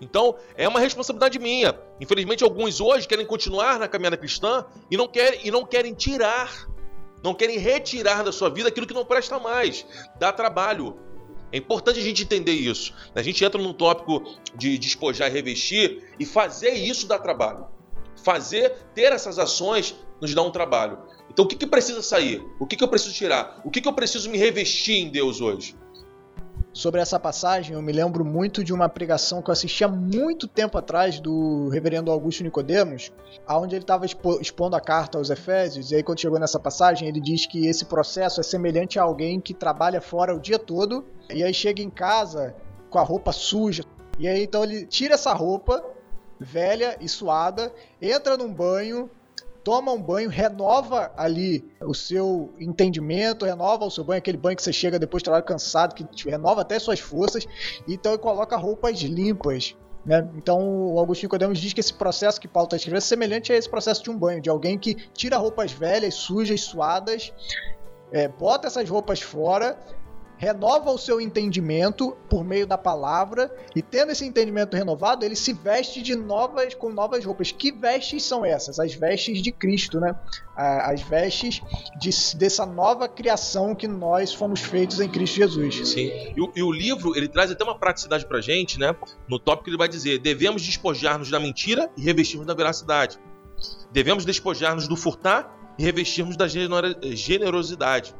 Então, 0.00 0.36
é 0.54 0.68
uma 0.68 0.80
responsabilidade 0.80 1.38
minha. 1.38 1.78
Infelizmente, 2.00 2.44
alguns 2.44 2.80
hoje 2.80 3.08
querem 3.08 3.26
continuar 3.26 3.78
na 3.78 3.88
caminhada 3.88 4.16
cristã 4.16 4.64
e 4.90 4.96
não 4.96 5.08
querem, 5.08 5.40
e 5.44 5.50
não 5.50 5.64
querem 5.64 5.94
tirar, 5.94 6.66
não 7.22 7.34
querem 7.34 7.58
retirar 7.58 8.22
da 8.22 8.32
sua 8.32 8.50
vida 8.50 8.68
aquilo 8.68 8.86
que 8.86 8.94
não 8.94 9.04
presta 9.04 9.38
mais. 9.38 9.86
Dá 10.18 10.32
trabalho. 10.32 10.98
É 11.52 11.58
importante 11.58 11.98
a 11.98 12.02
gente 12.02 12.22
entender 12.22 12.52
isso. 12.52 12.92
A 13.14 13.22
gente 13.22 13.42
entra 13.44 13.60
num 13.60 13.72
tópico 13.72 14.22
de 14.54 14.76
despojar 14.78 15.30
e 15.30 15.32
revestir 15.32 16.14
e 16.18 16.26
fazer 16.26 16.72
isso 16.72 17.06
dá 17.06 17.18
trabalho. 17.18 17.66
Fazer, 18.22 18.70
ter 18.94 19.12
essas 19.12 19.38
ações 19.38 19.94
nos 20.20 20.34
dá 20.34 20.42
um 20.42 20.50
trabalho. 20.50 20.98
Então, 21.36 21.44
o 21.44 21.48
que, 21.48 21.54
que 21.54 21.66
precisa 21.66 22.00
sair? 22.00 22.42
O 22.58 22.66
que, 22.66 22.76
que 22.76 22.82
eu 22.82 22.88
preciso 22.88 23.12
tirar? 23.12 23.60
O 23.62 23.70
que, 23.70 23.82
que 23.82 23.86
eu 23.86 23.92
preciso 23.92 24.30
me 24.30 24.38
revestir 24.38 24.94
em 24.94 25.10
Deus 25.10 25.42
hoje? 25.42 25.76
sobre 26.72 27.00
essa 27.00 27.18
passagem, 27.18 27.74
eu 27.74 27.80
me 27.80 27.90
lembro 27.90 28.22
muito 28.22 28.62
de 28.62 28.70
uma 28.70 28.86
pregação 28.86 29.40
que 29.40 29.48
eu 29.48 29.52
assisti 29.52 29.82
há 29.82 29.88
muito 29.88 30.46
tempo 30.46 30.76
atrás 30.76 31.18
do 31.18 31.70
reverendo 31.70 32.10
Augusto 32.10 32.44
Nicodemos, 32.44 33.10
onde 33.48 33.74
ele 33.74 33.82
estava 33.82 34.04
expondo 34.04 34.76
a 34.76 34.80
carta 34.80 35.16
aos 35.16 35.30
Efésios, 35.30 35.90
e 35.90 35.96
aí 35.96 36.02
quando 36.02 36.20
chegou 36.20 36.38
nessa 36.38 36.60
passagem, 36.60 37.08
ele 37.08 37.18
diz 37.18 37.46
que 37.46 37.66
esse 37.66 37.86
processo 37.86 38.40
é 38.40 38.42
semelhante 38.42 38.98
a 38.98 39.04
alguém 39.04 39.40
que 39.40 39.54
trabalha 39.54 40.02
fora 40.02 40.36
o 40.36 40.38
dia 40.38 40.58
todo, 40.58 41.02
e 41.30 41.42
aí 41.42 41.54
chega 41.54 41.80
em 41.80 41.88
casa 41.88 42.54
com 42.90 42.98
a 42.98 43.02
roupa 43.02 43.32
suja, 43.32 43.82
e 44.18 44.28
aí 44.28 44.42
então 44.42 44.62
ele 44.62 44.84
tira 44.84 45.14
essa 45.14 45.32
roupa 45.32 45.82
velha 46.38 46.98
e 47.00 47.08
suada, 47.08 47.72
entra 48.02 48.36
num 48.36 48.52
banho, 48.52 49.10
toma 49.66 49.90
um 49.90 50.00
banho, 50.00 50.30
renova 50.30 51.12
ali 51.16 51.68
o 51.80 51.92
seu 51.92 52.54
entendimento, 52.60 53.44
renova 53.44 53.84
o 53.84 53.90
seu 53.90 54.04
banho, 54.04 54.18
aquele 54.18 54.38
banho 54.38 54.54
que 54.54 54.62
você 54.62 54.72
chega 54.72 54.96
depois 54.96 55.22
de 55.22 55.24
trabalho 55.24 55.44
cansado, 55.44 55.92
que 55.92 56.04
te 56.04 56.30
renova 56.30 56.60
até 56.60 56.78
suas 56.78 57.00
forças, 57.00 57.48
então 57.88 58.16
coloca 58.16 58.56
roupas 58.56 59.00
limpas. 59.00 59.74
Né? 60.04 60.24
Então 60.36 60.94
o 60.94 61.00
Agostinho 61.00 61.28
Codemos 61.28 61.58
diz 61.58 61.72
que 61.72 61.80
esse 61.80 61.92
processo 61.92 62.40
que 62.40 62.46
Paulo 62.46 62.68
está 62.68 62.76
escrevendo 62.76 62.98
é 62.98 63.00
semelhante 63.00 63.52
a 63.52 63.56
esse 63.56 63.68
processo 63.68 64.04
de 64.04 64.08
um 64.08 64.16
banho, 64.16 64.40
de 64.40 64.48
alguém 64.48 64.78
que 64.78 64.94
tira 65.12 65.36
roupas 65.36 65.72
velhas, 65.72 66.14
sujas, 66.14 66.60
suadas, 66.60 67.32
é, 68.12 68.28
bota 68.28 68.68
essas 68.68 68.88
roupas 68.88 69.20
fora, 69.20 69.76
renova 70.38 70.90
o 70.90 70.98
seu 70.98 71.20
entendimento 71.20 72.16
por 72.28 72.44
meio 72.44 72.66
da 72.66 72.76
palavra 72.76 73.54
e 73.74 73.80
tendo 73.82 74.12
esse 74.12 74.24
entendimento 74.24 74.76
renovado, 74.76 75.24
ele 75.24 75.36
se 75.36 75.52
veste 75.52 76.02
de 76.02 76.14
novas 76.14 76.74
com 76.74 76.92
novas 76.92 77.24
roupas. 77.24 77.50
Que 77.50 77.72
vestes 77.72 78.22
são 78.22 78.44
essas? 78.44 78.78
As 78.78 78.94
vestes 78.94 79.40
de 79.42 79.50
Cristo, 79.50 79.98
né? 79.98 80.14
As 80.54 81.02
vestes 81.02 81.60
de, 81.98 82.10
dessa 82.36 82.66
nova 82.66 83.08
criação 83.08 83.74
que 83.74 83.88
nós 83.88 84.32
fomos 84.34 84.60
feitos 84.60 85.00
em 85.00 85.08
Cristo 85.08 85.36
Jesus. 85.36 85.88
Sim. 85.88 86.10
E 86.36 86.40
o, 86.40 86.52
e 86.54 86.62
o 86.62 86.72
livro 86.72 87.16
ele 87.16 87.28
traz 87.28 87.50
até 87.50 87.64
uma 87.64 87.78
praticidade 87.78 88.26
pra 88.26 88.40
gente, 88.40 88.78
né? 88.78 88.94
No 89.28 89.38
tópico 89.38 89.70
ele 89.70 89.76
vai 89.76 89.88
dizer: 89.88 90.18
devemos 90.18 90.62
despojar-nos 90.62 91.30
da 91.30 91.40
mentira 91.40 91.90
e 91.96 92.02
revestirmos 92.02 92.46
da 92.46 92.54
veracidade. 92.54 93.18
Devemos 93.90 94.24
despojar-nos 94.24 94.86
do 94.86 94.96
furtar 94.96 95.56
e 95.78 95.82
revestirmos 95.82 96.36
da 96.36 96.46
generosidade. 96.48 98.14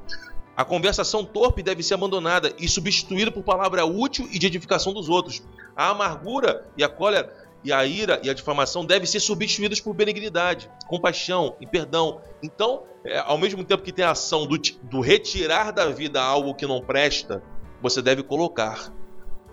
A 0.57 0.65
conversação 0.65 1.25
torpe 1.25 1.63
deve 1.63 1.83
ser 1.83 1.95
abandonada 1.95 2.55
e 2.59 2.67
substituída 2.67 3.31
por 3.31 3.43
palavra 3.43 3.85
útil 3.85 4.27
e 4.33 4.39
de 4.39 4.47
edificação 4.47 4.95
dos 4.95 5.09
outros. 5.09 5.43
A 5.77 5.91
amargura 5.91 6.67
e 6.77 6.83
a 6.83 6.89
cólera 6.89 7.31
e 7.63 7.73
a 7.73 7.85
ira 7.85 8.21
e 8.23 8.31
a 8.31 8.35
difamação 8.35 8.85
devem 8.85 9.07
ser 9.07 9.21
substituídas 9.21 9.81
por 9.81 9.93
benignidade, 9.93 10.71
compaixão 10.87 11.57
e 11.61 11.67
perdão. 11.67 12.21
Então, 12.43 12.85
é, 13.05 13.19
ao 13.19 13.37
mesmo 13.37 13.63
tempo 13.65 13.83
que 13.83 13.93
tem 13.93 14.05
a 14.05 14.13
ação 14.13 14.47
do, 14.47 14.57
do 14.57 15.01
retirar 15.01 15.73
da 15.73 15.91
vida 15.91 16.23
algo 16.23 16.55
que 16.55 16.67
não 16.67 16.81
presta, 16.81 17.43
você 17.83 18.01
deve 18.01 18.23
colocar 18.23 18.91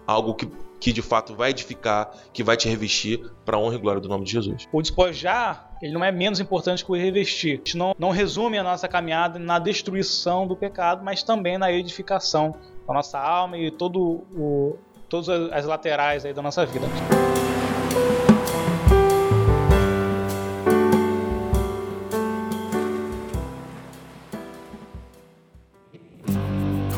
algo 0.07 0.33
que 0.35 0.49
que 0.83 0.91
de 0.91 1.01
fato 1.01 1.33
vai 1.33 1.51
edificar, 1.51 2.11
que 2.33 2.43
vai 2.43 2.57
te 2.57 2.67
revestir 2.67 3.31
para 3.45 3.55
a 3.55 3.59
honra 3.59 3.75
e 3.75 3.77
glória 3.77 4.01
do 4.01 4.09
nome 4.09 4.25
de 4.25 4.33
Jesus. 4.33 4.67
O 4.69 4.81
despojar, 4.81 5.72
ele 5.83 5.91
não 5.91 6.01
é 6.01 6.13
menos 6.13 6.39
importante 6.39 6.85
que 6.85 6.89
o 6.89 6.95
revestir. 6.95 7.55
A 7.55 7.57
gente 7.57 7.77
não, 7.77 7.93
não 7.99 8.09
resume 8.09 8.57
a 8.57 8.63
nossa 8.63 8.87
caminhada 8.87 9.37
na 9.37 9.59
destruição 9.59 10.47
do 10.47 10.55
pecado, 10.55 11.03
mas 11.03 11.23
também 11.23 11.57
na 11.57 11.69
edificação 11.73 12.55
da 12.87 12.93
nossa 12.93 13.19
alma 13.19 13.57
e 13.57 13.69
todo 13.69 14.23
o, 14.33 14.77
todas 15.09 15.27
as 15.51 15.65
laterais 15.65 16.23
aí 16.23 16.33
da 16.33 16.41
nossa 16.41 16.65
vida. 16.65 16.85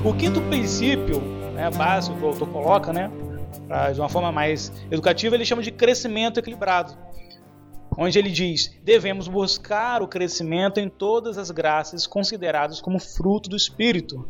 O 0.03 0.13
quinto 0.13 0.39
princípio 0.41 1.19
né, 1.55 1.71
básico 1.71 2.15
que 2.19 2.23
o 2.23 2.27
autor 2.27 2.47
coloca, 2.49 2.93
né, 2.93 3.09
pra, 3.67 3.91
de 3.91 3.99
uma 3.99 4.09
forma 4.09 4.31
mais 4.31 4.71
educativa, 4.91 5.33
ele 5.33 5.43
chama 5.43 5.63
de 5.63 5.71
crescimento 5.71 6.39
equilibrado. 6.39 6.95
Onde 7.97 8.19
ele 8.19 8.29
diz: 8.29 8.75
devemos 8.83 9.27
buscar 9.27 10.01
o 10.01 10.07
crescimento 10.07 10.79
em 10.79 10.89
todas 10.89 11.37
as 11.37 11.51
graças 11.51 12.05
consideradas 12.05 12.81
como 12.81 12.99
fruto 12.99 13.49
do 13.49 13.55
Espírito. 13.55 14.27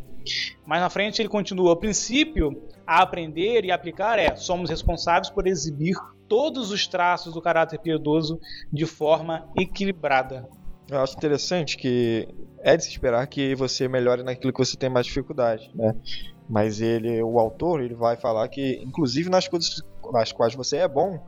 Mais 0.64 0.80
na 0.80 0.90
frente 0.90 1.20
ele 1.20 1.28
continua: 1.28 1.72
o 1.72 1.76
princípio 1.76 2.62
a 2.86 3.02
aprender 3.02 3.64
e 3.64 3.70
aplicar 3.70 4.18
é: 4.18 4.36
somos 4.36 4.70
responsáveis 4.70 5.30
por 5.30 5.46
exibir 5.46 5.96
todos 6.28 6.70
os 6.70 6.86
traços 6.86 7.32
do 7.32 7.42
caráter 7.42 7.78
piedoso 7.78 8.40
de 8.72 8.84
forma 8.84 9.48
equilibrada. 9.56 10.48
Eu 10.88 11.00
acho 11.00 11.16
interessante 11.16 11.76
que 11.76 12.28
é 12.60 12.76
de 12.76 12.84
se 12.84 12.90
esperar 12.90 13.26
que 13.26 13.54
você 13.54 13.88
melhore 13.88 14.22
naquilo 14.22 14.52
que 14.52 14.58
você 14.58 14.76
tem 14.76 14.88
mais 14.88 15.06
dificuldade, 15.06 15.70
né? 15.74 15.94
Mas 16.48 16.80
ele, 16.80 17.20
o 17.22 17.40
autor, 17.40 17.80
ele 17.80 17.94
vai 17.94 18.16
falar 18.16 18.46
que, 18.48 18.80
inclusive 18.84 19.28
nas 19.28 19.48
coisas 19.48 19.82
nas 20.12 20.30
quais 20.30 20.54
você 20.54 20.76
é 20.76 20.86
bom, 20.86 21.20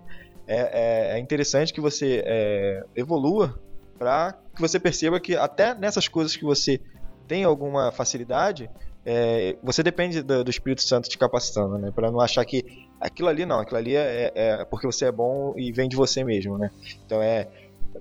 é, 0.49 1.13
é, 1.13 1.17
é 1.17 1.19
interessante 1.19 1.75
que 1.75 1.81
você 1.81 2.23
é, 2.25 2.83
evolua 2.97 3.61
para 3.99 4.33
que 4.55 4.61
você 4.61 4.81
perceba 4.81 5.21
que 5.21 5.37
até 5.37 5.75
nessas 5.75 6.09
coisas 6.09 6.35
que 6.35 6.45
você 6.45 6.81
tem 7.27 7.45
alguma 7.45 7.93
facilidade, 7.93 8.71
é, 9.05 9.57
você 9.63 9.83
depende 9.83 10.23
do, 10.23 10.43
do, 10.43 10.51
Espírito 10.51 10.83
Santo 10.83 11.09
te 11.09 11.19
capacitando, 11.19 11.77
né? 11.79 11.91
Para 11.95 12.11
não 12.11 12.21
achar 12.21 12.43
que 12.47 12.65
aquilo 12.99 13.29
ali 13.29 13.45
não, 13.45 13.61
aquilo 13.61 13.77
ali 13.77 13.95
é, 13.95 14.33
é, 14.35 14.65
porque 14.65 14.87
você 14.87 15.05
é 15.05 15.13
bom 15.13 15.53
e 15.57 15.71
vem 15.71 15.89
de 15.89 15.97
você 15.97 16.25
mesmo, 16.25 16.57
né? 16.57 16.71
Então 17.05 17.21
é, 17.21 17.49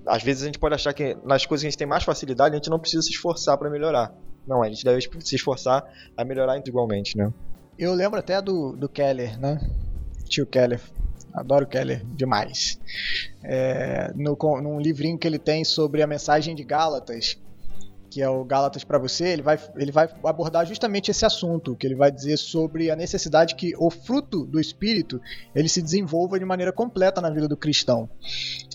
às 0.06 0.22
vezes 0.22 0.42
a 0.42 0.46
gente 0.46 0.58
pode 0.58 0.74
achar 0.74 0.94
que 0.94 1.16
nas 1.24 1.44
coisas 1.44 1.62
que 1.62 1.68
a 1.68 1.70
gente 1.70 1.78
tem 1.78 1.86
mais 1.86 2.04
facilidade 2.04 2.54
a 2.54 2.56
gente 2.56 2.70
não 2.70 2.78
precisa 2.78 3.02
se 3.02 3.10
esforçar 3.10 3.58
para 3.58 3.68
melhorar. 3.68 4.14
Não, 4.46 4.62
a 4.62 4.68
gente 4.68 4.82
deve 4.82 5.02
se 5.20 5.36
esforçar 5.36 5.84
a 6.16 6.24
melhorar 6.24 6.56
igualmente, 6.64 7.18
né? 7.18 7.30
Eu 7.78 7.92
lembro 7.92 8.18
até 8.18 8.40
do, 8.40 8.72
do 8.72 8.88
Keller, 8.88 9.38
né? 9.38 9.60
Tio 10.26 10.46
Keller. 10.46 10.80
Adoro 11.32 11.66
Keller 11.66 12.04
demais. 12.06 12.78
É, 13.42 14.12
no, 14.14 14.36
num 14.60 14.80
livrinho 14.80 15.18
que 15.18 15.26
ele 15.26 15.38
tem 15.38 15.64
sobre 15.64 16.02
a 16.02 16.06
mensagem 16.06 16.54
de 16.54 16.64
Gálatas, 16.64 17.38
que 18.10 18.22
é 18.22 18.28
o 18.28 18.44
Gálatas 18.44 18.84
para 18.84 18.98
você, 18.98 19.28
ele 19.28 19.42
vai, 19.42 19.58
ele 19.76 19.92
vai 19.92 20.08
abordar 20.24 20.66
justamente 20.66 21.10
esse 21.10 21.24
assunto, 21.24 21.76
que 21.76 21.86
ele 21.86 21.94
vai 21.94 22.10
dizer 22.10 22.36
sobre 22.36 22.90
a 22.90 22.96
necessidade 22.96 23.54
que 23.54 23.74
o 23.78 23.90
fruto 23.90 24.44
do 24.46 24.58
Espírito 24.58 25.20
ele 25.54 25.68
se 25.68 25.82
desenvolva 25.82 26.38
de 26.38 26.44
maneira 26.44 26.72
completa 26.72 27.20
na 27.20 27.30
vida 27.30 27.46
do 27.46 27.56
cristão. 27.56 28.08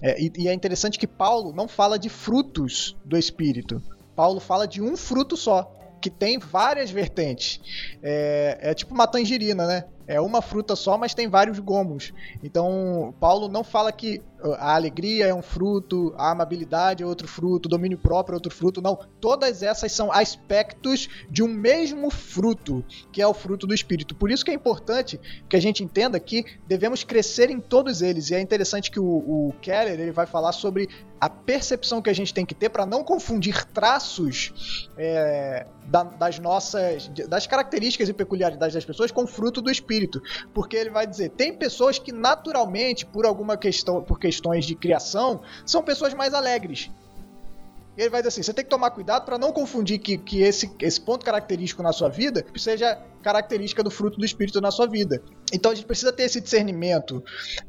É, 0.02 0.22
e, 0.22 0.32
e 0.38 0.48
é 0.48 0.54
interessante 0.54 1.00
que 1.00 1.08
Paulo 1.08 1.52
não 1.54 1.68
fala 1.68 1.98
de 1.98 2.10
frutos 2.10 2.96
do 3.04 3.18
Espírito. 3.18 3.82
Paulo 4.16 4.40
fala 4.40 4.68
de 4.68 4.82
um 4.82 4.96
fruto 4.96 5.36
só, 5.36 5.74
que 6.00 6.10
tem 6.10 6.38
várias 6.38 6.92
vertentes. 6.92 7.60
É, 8.02 8.60
é 8.62 8.74
tipo 8.74 8.94
uma 8.94 9.08
tangerina, 9.08 9.66
né? 9.66 9.86
É 10.08 10.20
uma 10.20 10.42
fruta 10.42 10.76
só, 10.76 10.98
mas 10.98 11.14
tem 11.14 11.28
vários 11.28 11.60
gomos. 11.60 12.14
Então, 12.44 13.14
Paulo 13.20 13.48
não 13.48 13.64
fala 13.64 13.92
que 13.92 14.22
a 14.58 14.76
alegria 14.76 15.28
é 15.28 15.34
um 15.34 15.42
fruto, 15.42 16.14
a 16.18 16.32
amabilidade 16.32 17.02
é 17.02 17.06
outro 17.06 17.28
fruto, 17.28 17.68
o 17.68 17.70
domínio 17.70 17.98
próprio 17.98 18.34
é 18.34 18.38
outro 18.38 18.52
fruto. 18.52 18.82
Não, 18.82 19.00
todas 19.22 19.64
essas 19.64 19.92
são 19.92 20.12
aspectos 20.12 21.08
de 21.30 21.42
um 21.42 21.48
mesmo 21.48 22.10
fruto, 22.10 22.84
que 23.12 23.22
é 23.22 23.28
o 23.28 23.34
fruto 23.34 23.66
do 23.66 23.74
Espírito. 23.74 24.14
Por 24.16 24.30
isso 24.30 24.44
que 24.44 24.52
é 24.52 24.54
importante 24.54 25.20
que 25.48 25.56
a 25.56 25.62
gente 25.62 25.84
entenda 25.84 26.20
que 26.20 26.46
devemos 26.68 27.04
crescer 27.04 27.50
em 27.50 27.60
todos 27.60 28.02
eles. 28.02 28.30
E 28.30 28.36
é 28.36 28.42
interessante 28.42 28.92
que 28.92 29.00
o, 29.00 29.06
o 29.06 29.54
Keller 29.62 30.00
ele 30.00 30.12
vai 30.12 30.26
falar 30.26 30.52
sobre 30.52 30.90
a 31.20 31.30
percepção 31.30 32.02
que 32.02 32.10
a 32.10 32.14
gente 32.14 32.34
tem 32.34 32.46
que 32.46 32.54
ter 32.54 32.68
para 32.68 32.86
não 32.86 33.02
confundir 33.02 33.64
traços 33.68 34.90
é, 34.98 35.66
da, 35.86 36.04
das 36.04 36.40
nossas, 36.40 37.08
das 37.28 37.48
características 37.48 38.10
e 38.10 38.14
peculiaridades 38.14 38.74
das 38.74 38.86
pessoas 38.86 39.12
com 39.12 39.28
fruto 39.28 39.62
do 39.62 39.72
Espírito. 39.72 40.22
Porque 40.54 40.76
ele 40.76 40.90
vai 40.90 41.06
dizer, 41.06 41.30
tem 41.30 41.54
pessoas 41.56 42.00
que 42.00 42.12
naturalmente, 42.12 43.06
por 43.06 43.26
alguma 43.26 43.58
questão, 43.58 44.02
por 44.02 44.20
questões 44.20 44.66
de 44.66 44.76
criação, 44.76 45.42
são 45.66 45.82
pessoas 45.84 46.14
mais 46.14 46.34
alegres. 46.34 46.90
Ele 47.98 48.10
vai 48.10 48.22
dizer 48.22 48.30
assim: 48.30 48.44
você 48.44 48.54
tem 48.54 48.64
que 48.64 48.70
tomar 48.70 48.92
cuidado 48.92 49.24
para 49.24 49.38
não 49.38 49.52
confundir 49.52 50.00
que, 50.00 50.18
que 50.18 50.42
esse, 50.42 50.72
esse 50.82 51.00
ponto 51.00 51.24
característico 51.24 51.84
na 51.84 51.94
sua 51.94 52.10
vida 52.10 52.46
seja 52.56 53.00
característica 53.22 53.84
do 53.84 53.92
fruto 53.92 54.18
do 54.18 54.26
Espírito 54.26 54.60
na 54.60 54.72
sua 54.72 54.88
vida. 54.88 55.22
Então 55.54 55.72
a 55.72 55.76
gente 55.76 55.86
precisa 55.86 56.12
ter 56.12 56.24
esse 56.24 56.42
discernimento 56.42 57.24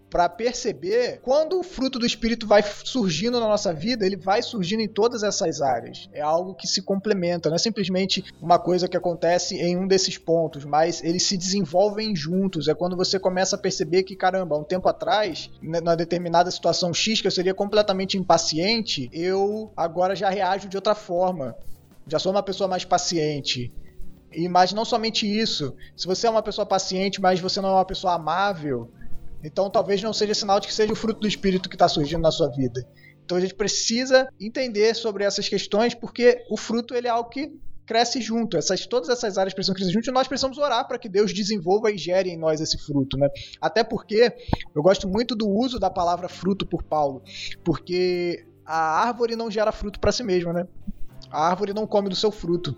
para 0.08 0.26
perceber 0.28 1.20
quando 1.22 1.58
o 1.58 1.62
fruto 1.62 1.98
do 1.98 2.06
Espírito 2.06 2.46
vai 2.46 2.62
surgindo 2.62 3.38
na 3.38 3.46
nossa 3.46 3.74
vida, 3.74 4.06
ele 4.06 4.16
vai 4.16 4.42
surgindo 4.42 4.80
em 4.80 4.88
todas 4.88 5.22
essas 5.22 5.60
áreas. 5.60 6.08
É 6.12 6.22
algo 6.22 6.54
que 6.54 6.66
se 6.66 6.80
complementa, 6.80 7.50
não 7.50 7.56
é 7.56 7.58
simplesmente 7.58 8.24
uma 8.40 8.58
coisa 8.58 8.88
que 8.88 8.96
acontece 8.96 9.56
em 9.56 9.76
um 9.76 9.86
desses 9.86 10.16
pontos, 10.16 10.64
mas 10.64 11.02
eles 11.02 11.24
se 11.24 11.36
desenvolvem 11.36 12.16
juntos. 12.16 12.68
É 12.68 12.74
quando 12.74 12.96
você 12.96 13.18
começa 13.18 13.56
a 13.56 13.58
perceber 13.58 14.04
que, 14.04 14.16
caramba, 14.16 14.56
um 14.56 14.64
tempo 14.64 14.88
atrás, 14.88 15.50
né, 15.60 15.80
numa 15.80 15.96
determinada 15.96 16.50
situação 16.50 16.94
X, 16.94 17.20
que 17.20 17.26
eu 17.26 17.32
seria 17.32 17.52
completamente 17.52 18.16
impaciente, 18.16 19.10
eu 19.12 19.72
agora 19.76 20.16
já 20.16 20.30
reajo 20.30 20.68
de 20.68 20.76
outra 20.76 20.94
forma. 20.94 21.54
Já 22.06 22.18
sou 22.18 22.32
uma 22.32 22.42
pessoa 22.42 22.68
mais 22.68 22.84
paciente 22.84 23.72
e, 24.36 24.48
mas 24.48 24.72
não 24.72 24.84
somente 24.84 25.26
isso. 25.26 25.74
Se 25.96 26.06
você 26.06 26.26
é 26.26 26.30
uma 26.30 26.42
pessoa 26.42 26.66
paciente, 26.66 27.20
mas 27.20 27.40
você 27.40 27.60
não 27.60 27.70
é 27.70 27.72
uma 27.72 27.84
pessoa 27.84 28.14
amável, 28.14 28.90
então 29.42 29.68
talvez 29.70 30.02
não 30.02 30.12
seja 30.12 30.34
sinal 30.34 30.60
de 30.60 30.66
que 30.66 30.74
seja 30.74 30.92
o 30.92 30.96
fruto 30.96 31.20
do 31.20 31.28
Espírito 31.28 31.68
que 31.68 31.74
está 31.74 31.88
surgindo 31.88 32.22
na 32.22 32.30
sua 32.30 32.48
vida. 32.48 32.86
Então 33.24 33.38
a 33.38 33.40
gente 33.40 33.54
precisa 33.54 34.28
entender 34.40 34.94
sobre 34.94 35.24
essas 35.24 35.48
questões, 35.48 35.94
porque 35.94 36.44
o 36.50 36.56
fruto 36.56 36.94
ele 36.94 37.06
é 37.06 37.10
algo 37.10 37.30
que 37.30 37.52
cresce 37.86 38.20
junto. 38.20 38.56
Essas, 38.56 38.86
todas 38.86 39.08
essas 39.08 39.38
áreas 39.38 39.54
precisam 39.54 39.74
crescer 39.74 39.92
junto 39.92 40.08
e 40.08 40.12
nós 40.12 40.26
precisamos 40.26 40.58
orar 40.58 40.86
para 40.86 40.98
que 40.98 41.08
Deus 41.08 41.32
desenvolva 41.32 41.90
e 41.90 41.98
gere 41.98 42.30
em 42.30 42.36
nós 42.36 42.60
esse 42.60 42.78
fruto. 42.78 43.16
Né? 43.16 43.28
Até 43.60 43.84
porque 43.84 44.32
eu 44.74 44.82
gosto 44.82 45.08
muito 45.08 45.34
do 45.34 45.48
uso 45.48 45.78
da 45.78 45.90
palavra 45.90 46.28
fruto 46.28 46.66
por 46.66 46.82
Paulo, 46.82 47.22
porque 47.62 48.46
a 48.64 49.02
árvore 49.06 49.36
não 49.36 49.50
gera 49.50 49.72
fruto 49.72 50.00
para 50.00 50.12
si 50.12 50.22
mesma, 50.22 50.52
né? 50.52 50.66
A 51.34 51.48
árvore 51.48 51.74
não 51.74 51.86
come 51.86 52.08
do 52.08 52.14
seu 52.14 52.30
fruto. 52.30 52.76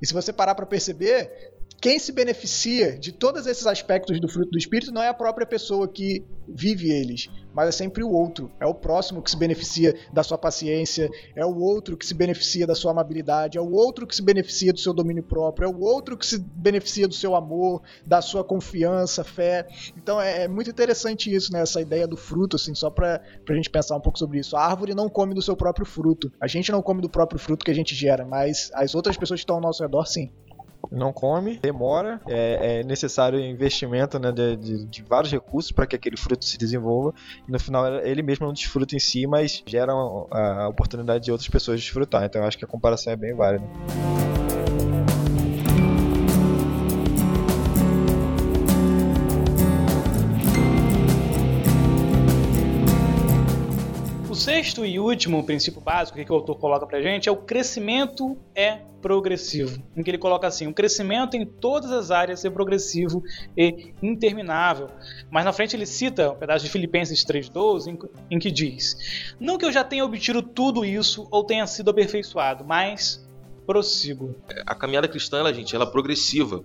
E 0.00 0.06
se 0.06 0.14
você 0.14 0.32
parar 0.32 0.54
para 0.54 0.64
perceber, 0.64 1.52
quem 1.80 1.98
se 1.98 2.12
beneficia 2.12 2.98
de 2.98 3.10
todos 3.10 3.46
esses 3.46 3.66
aspectos 3.66 4.20
do 4.20 4.28
fruto 4.28 4.50
do 4.50 4.58
Espírito 4.58 4.92
não 4.92 5.02
é 5.02 5.08
a 5.08 5.14
própria 5.14 5.46
pessoa 5.46 5.88
que 5.88 6.22
vive 6.46 6.90
eles, 6.90 7.30
mas 7.54 7.68
é 7.68 7.72
sempre 7.72 8.04
o 8.04 8.10
outro. 8.10 8.52
É 8.60 8.66
o 8.66 8.74
próximo 8.74 9.22
que 9.22 9.30
se 9.30 9.36
beneficia 9.36 9.96
da 10.12 10.22
sua 10.22 10.36
paciência, 10.36 11.08
é 11.34 11.44
o 11.44 11.56
outro 11.58 11.96
que 11.96 12.04
se 12.04 12.12
beneficia 12.12 12.66
da 12.66 12.74
sua 12.74 12.90
amabilidade, 12.90 13.56
é 13.56 13.60
o 13.62 13.72
outro 13.72 14.06
que 14.06 14.14
se 14.14 14.20
beneficia 14.20 14.74
do 14.74 14.78
seu 14.78 14.92
domínio 14.92 15.22
próprio, 15.22 15.66
é 15.66 15.68
o 15.68 15.80
outro 15.80 16.18
que 16.18 16.26
se 16.26 16.38
beneficia 16.38 17.08
do 17.08 17.14
seu 17.14 17.34
amor, 17.34 17.80
da 18.04 18.20
sua 18.20 18.44
confiança, 18.44 19.24
fé. 19.24 19.66
Então 19.96 20.20
é, 20.20 20.44
é 20.44 20.48
muito 20.48 20.68
interessante 20.68 21.34
isso, 21.34 21.50
né? 21.50 21.62
Essa 21.62 21.80
ideia 21.80 22.06
do 22.06 22.16
fruto, 22.16 22.56
assim, 22.56 22.74
só 22.74 22.90
pra, 22.90 23.22
pra 23.46 23.56
gente 23.56 23.70
pensar 23.70 23.96
um 23.96 24.00
pouco 24.00 24.18
sobre 24.18 24.38
isso. 24.38 24.54
A 24.54 24.66
árvore 24.66 24.94
não 24.94 25.08
come 25.08 25.32
do 25.32 25.40
seu 25.40 25.56
próprio 25.56 25.86
fruto. 25.86 26.30
A 26.38 26.46
gente 26.46 26.70
não 26.70 26.82
come 26.82 27.00
do 27.00 27.08
próprio 27.08 27.40
fruto 27.40 27.64
que 27.64 27.70
a 27.70 27.74
gente 27.74 27.94
gera, 27.94 28.26
mas 28.26 28.70
as 28.74 28.94
outras 28.94 29.16
pessoas 29.16 29.40
que 29.40 29.44
estão 29.44 29.56
ao 29.56 29.62
nosso 29.62 29.82
redor, 29.82 30.04
sim 30.04 30.30
não 30.90 31.12
come, 31.12 31.58
demora, 31.58 32.20
é, 32.26 32.80
é 32.80 32.84
necessário 32.84 33.38
investimento 33.40 34.18
né, 34.18 34.32
de, 34.32 34.56
de, 34.56 34.84
de, 34.86 35.02
vários 35.02 35.32
recursos 35.32 35.72
para 35.72 35.86
que 35.86 35.96
aquele 35.96 36.16
fruto 36.16 36.44
se 36.44 36.58
desenvolva 36.58 37.14
e 37.46 37.50
no 37.50 37.58
final 37.58 37.86
ele 38.00 38.22
mesmo 38.22 38.46
não 38.46 38.52
desfruta 38.52 38.94
em 38.94 38.98
si, 38.98 39.26
mas 39.26 39.62
gera 39.66 39.92
a, 39.92 40.62
a 40.64 40.68
oportunidade 40.68 41.24
de 41.24 41.32
outras 41.32 41.48
pessoas 41.48 41.80
desfrutar. 41.80 42.24
Então 42.24 42.40
eu 42.42 42.48
acho 42.48 42.58
que 42.58 42.64
a 42.64 42.68
comparação 42.68 43.12
é 43.12 43.16
bem 43.16 43.34
válida. 43.34 43.64
Sexto 54.40 54.86
e 54.86 54.98
último 54.98 55.44
princípio 55.44 55.82
básico 55.82 56.18
que 56.24 56.32
o 56.32 56.34
autor 56.34 56.56
coloca 56.56 56.86
pra 56.86 57.02
gente 57.02 57.28
é 57.28 57.32
o 57.32 57.36
crescimento 57.36 58.38
é 58.54 58.78
progressivo. 59.02 59.82
Em 59.94 60.02
que 60.02 60.10
ele 60.10 60.16
coloca 60.16 60.46
assim: 60.46 60.66
o 60.66 60.72
crescimento 60.72 61.36
em 61.36 61.44
todas 61.44 61.92
as 61.92 62.10
áreas 62.10 62.42
é 62.42 62.48
progressivo 62.48 63.22
e 63.54 63.92
interminável. 64.02 64.88
Mas 65.30 65.44
na 65.44 65.52
frente 65.52 65.76
ele 65.76 65.84
cita 65.84 66.30
um 66.30 66.36
pedaço 66.36 66.64
de 66.64 66.70
Filipenses 66.70 67.22
3,12 67.22 67.98
em, 68.30 68.38
que 68.38 68.50
diz: 68.50 69.34
Não 69.38 69.58
que 69.58 69.64
eu 69.66 69.72
já 69.72 69.84
tenha 69.84 70.06
obtido 70.06 70.40
tudo 70.40 70.86
isso 70.86 71.28
ou 71.30 71.44
tenha 71.44 71.66
sido 71.66 71.90
aperfeiçoado, 71.90 72.64
mas 72.64 73.22
prossigo. 73.66 74.34
A 74.66 74.74
caminhada 74.74 75.06
cristã, 75.06 75.38
ela, 75.38 75.52
gente, 75.52 75.76
ela 75.76 75.84
é 75.84 75.90
progressiva 75.90 76.64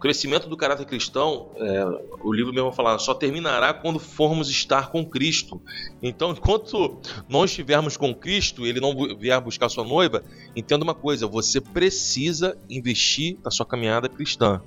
crescimento 0.00 0.48
do 0.48 0.56
caráter 0.56 0.84
cristão, 0.84 1.50
é, 1.56 1.84
o 2.22 2.32
livro 2.32 2.52
mesmo 2.52 2.68
vai 2.68 2.76
falar, 2.76 2.98
só 2.98 3.14
terminará 3.14 3.72
quando 3.72 3.98
formos 3.98 4.50
estar 4.50 4.90
com 4.90 5.04
Cristo. 5.04 5.60
Então, 6.02 6.32
enquanto 6.32 7.00
não 7.28 7.44
estivermos 7.44 7.96
com 7.96 8.14
Cristo, 8.14 8.66
ele 8.66 8.80
não 8.80 8.94
vier 9.16 9.40
buscar 9.40 9.68
sua 9.68 9.84
noiva, 9.84 10.22
entenda 10.54 10.84
uma 10.84 10.94
coisa: 10.94 11.26
você 11.26 11.60
precisa 11.60 12.58
investir 12.68 13.38
na 13.44 13.50
sua 13.50 13.66
caminhada 13.66 14.08
cristã. 14.08 14.60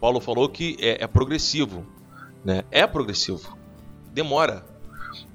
Paulo 0.00 0.20
falou 0.20 0.48
que 0.48 0.76
é, 0.80 1.04
é 1.04 1.06
progressivo, 1.06 1.86
né? 2.44 2.64
É 2.70 2.86
progressivo, 2.86 3.56
demora. 4.12 4.64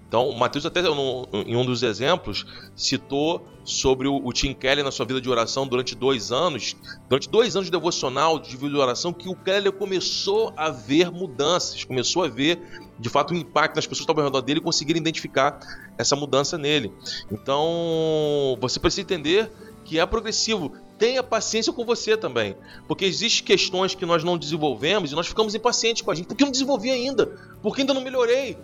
Então, 0.07 0.29
o 0.29 0.37
Mateus 0.37 0.65
até 0.65 0.81
em 0.81 1.55
um 1.55 1.65
dos 1.65 1.83
exemplos 1.83 2.45
citou 2.75 3.45
sobre 3.65 4.07
o, 4.07 4.21
o, 4.23 4.31
Tim 4.31 4.53
Keller 4.53 4.85
na 4.85 4.91
sua 4.91 5.05
vida 5.05 5.19
de 5.19 5.29
oração 5.29 5.67
durante 5.67 5.95
dois 5.95 6.31
anos, 6.31 6.75
durante 7.09 7.27
dois 7.27 7.55
anos 7.55 7.65
de 7.65 7.71
devocional, 7.71 8.39
de 8.39 8.55
vida 8.55 8.69
de 8.69 8.77
oração, 8.77 9.11
que 9.11 9.27
o 9.27 9.35
Keller 9.35 9.71
começou 9.71 10.53
a 10.55 10.69
ver 10.69 11.11
mudanças, 11.11 11.83
começou 11.83 12.23
a 12.23 12.27
ver 12.27 12.61
de 12.97 13.09
fato 13.09 13.33
um 13.33 13.37
impacto 13.37 13.75
nas 13.75 13.85
pessoas 13.85 13.99
que 13.99 14.03
estavam 14.03 14.23
ao 14.23 14.29
redor 14.29 14.41
dele 14.41 14.59
e 14.59 14.63
conseguiram 14.63 14.99
identificar 14.99 15.59
essa 15.97 16.15
mudança 16.15 16.57
nele. 16.57 16.93
Então, 17.31 18.57
você 18.61 18.79
precisa 18.79 19.01
entender 19.01 19.51
que 19.83 19.99
é 19.99 20.05
progressivo. 20.05 20.71
Tenha 20.97 21.21
paciência 21.21 21.73
com 21.73 21.83
você 21.83 22.15
também. 22.15 22.55
Porque 22.87 23.03
existem 23.03 23.45
questões 23.45 23.93
que 23.93 24.05
nós 24.05 24.23
não 24.23 24.37
desenvolvemos 24.37 25.11
e 25.11 25.15
nós 25.15 25.27
ficamos 25.27 25.53
impacientes 25.53 26.01
com 26.01 26.11
a 26.11 26.15
gente. 26.15 26.27
Por 26.27 26.35
que 26.35 26.43
eu 26.43 26.45
não 26.45 26.51
desenvolvi 26.51 26.89
ainda? 26.89 27.27
Por 27.61 27.75
que 27.75 27.81
ainda 27.81 27.93
não 27.93 28.01
melhorei? 28.01 28.57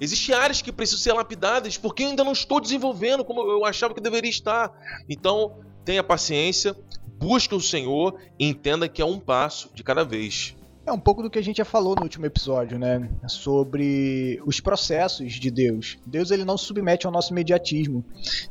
Existem 0.00 0.34
áreas 0.34 0.60
que 0.60 0.72
precisam 0.72 1.00
ser 1.00 1.12
lapidadas 1.12 1.76
porque 1.78 2.02
eu 2.02 2.08
ainda 2.08 2.24
não 2.24 2.32
estou 2.32 2.60
desenvolvendo 2.60 3.24
como 3.24 3.40
eu 3.42 3.64
achava 3.64 3.94
que 3.94 4.00
deveria 4.00 4.30
estar. 4.30 4.72
Então, 5.08 5.58
tenha 5.84 6.02
paciência, 6.02 6.76
busque 7.18 7.54
o 7.54 7.60
Senhor 7.60 8.18
e 8.38 8.46
entenda 8.46 8.88
que 8.88 9.00
é 9.00 9.04
um 9.04 9.18
passo 9.18 9.70
de 9.74 9.82
cada 9.82 10.04
vez. 10.04 10.54
É 10.86 10.92
um 10.92 10.98
pouco 10.98 11.22
do 11.22 11.30
que 11.30 11.38
a 11.38 11.42
gente 11.42 11.56
já 11.56 11.64
falou 11.64 11.94
no 11.96 12.02
último 12.02 12.26
episódio, 12.26 12.78
né? 12.78 13.08
Sobre 13.26 14.38
os 14.44 14.60
processos 14.60 15.32
de 15.32 15.50
Deus. 15.50 15.96
Deus 16.04 16.30
ele 16.30 16.44
não 16.44 16.58
se 16.58 16.66
submete 16.66 17.06
ao 17.06 17.12
nosso 17.12 17.32
imediatismo, 17.32 18.04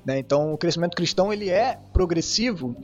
né? 0.04 0.18
Então, 0.18 0.52
o 0.52 0.58
crescimento 0.58 0.96
cristão 0.96 1.32
ele 1.32 1.50
é 1.50 1.78
progressivo, 1.94 2.76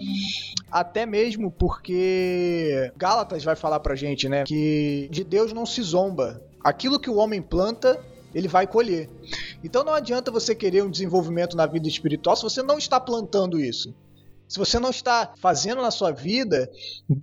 até 0.72 1.04
mesmo 1.04 1.50
porque 1.50 2.92
Gálatas 2.96 3.44
vai 3.44 3.56
falar 3.56 3.80
pra 3.80 3.96
gente, 3.96 4.30
né, 4.30 4.44
que 4.44 5.08
de 5.10 5.24
Deus 5.24 5.52
não 5.52 5.66
se 5.66 5.82
zomba. 5.82 6.44
Aquilo 6.64 7.00
que 7.00 7.10
o 7.10 7.16
homem 7.16 7.42
planta, 7.42 8.00
ele 8.34 8.48
vai 8.48 8.68
colher. 8.68 9.10
Então 9.64 9.84
não 9.84 9.94
adianta 9.94 10.32
você 10.32 10.54
querer 10.56 10.84
um 10.84 10.90
desenvolvimento 10.90 11.56
na 11.56 11.66
vida 11.66 11.88
espiritual 11.88 12.36
se 12.36 12.44
você 12.44 12.62
não 12.62 12.78
está 12.78 13.00
plantando 13.00 13.60
isso. 13.60 13.94
Se 14.50 14.58
você 14.58 14.80
não 14.80 14.90
está 14.90 15.32
fazendo 15.40 15.80
na 15.80 15.92
sua 15.92 16.12
vida, 16.12 16.72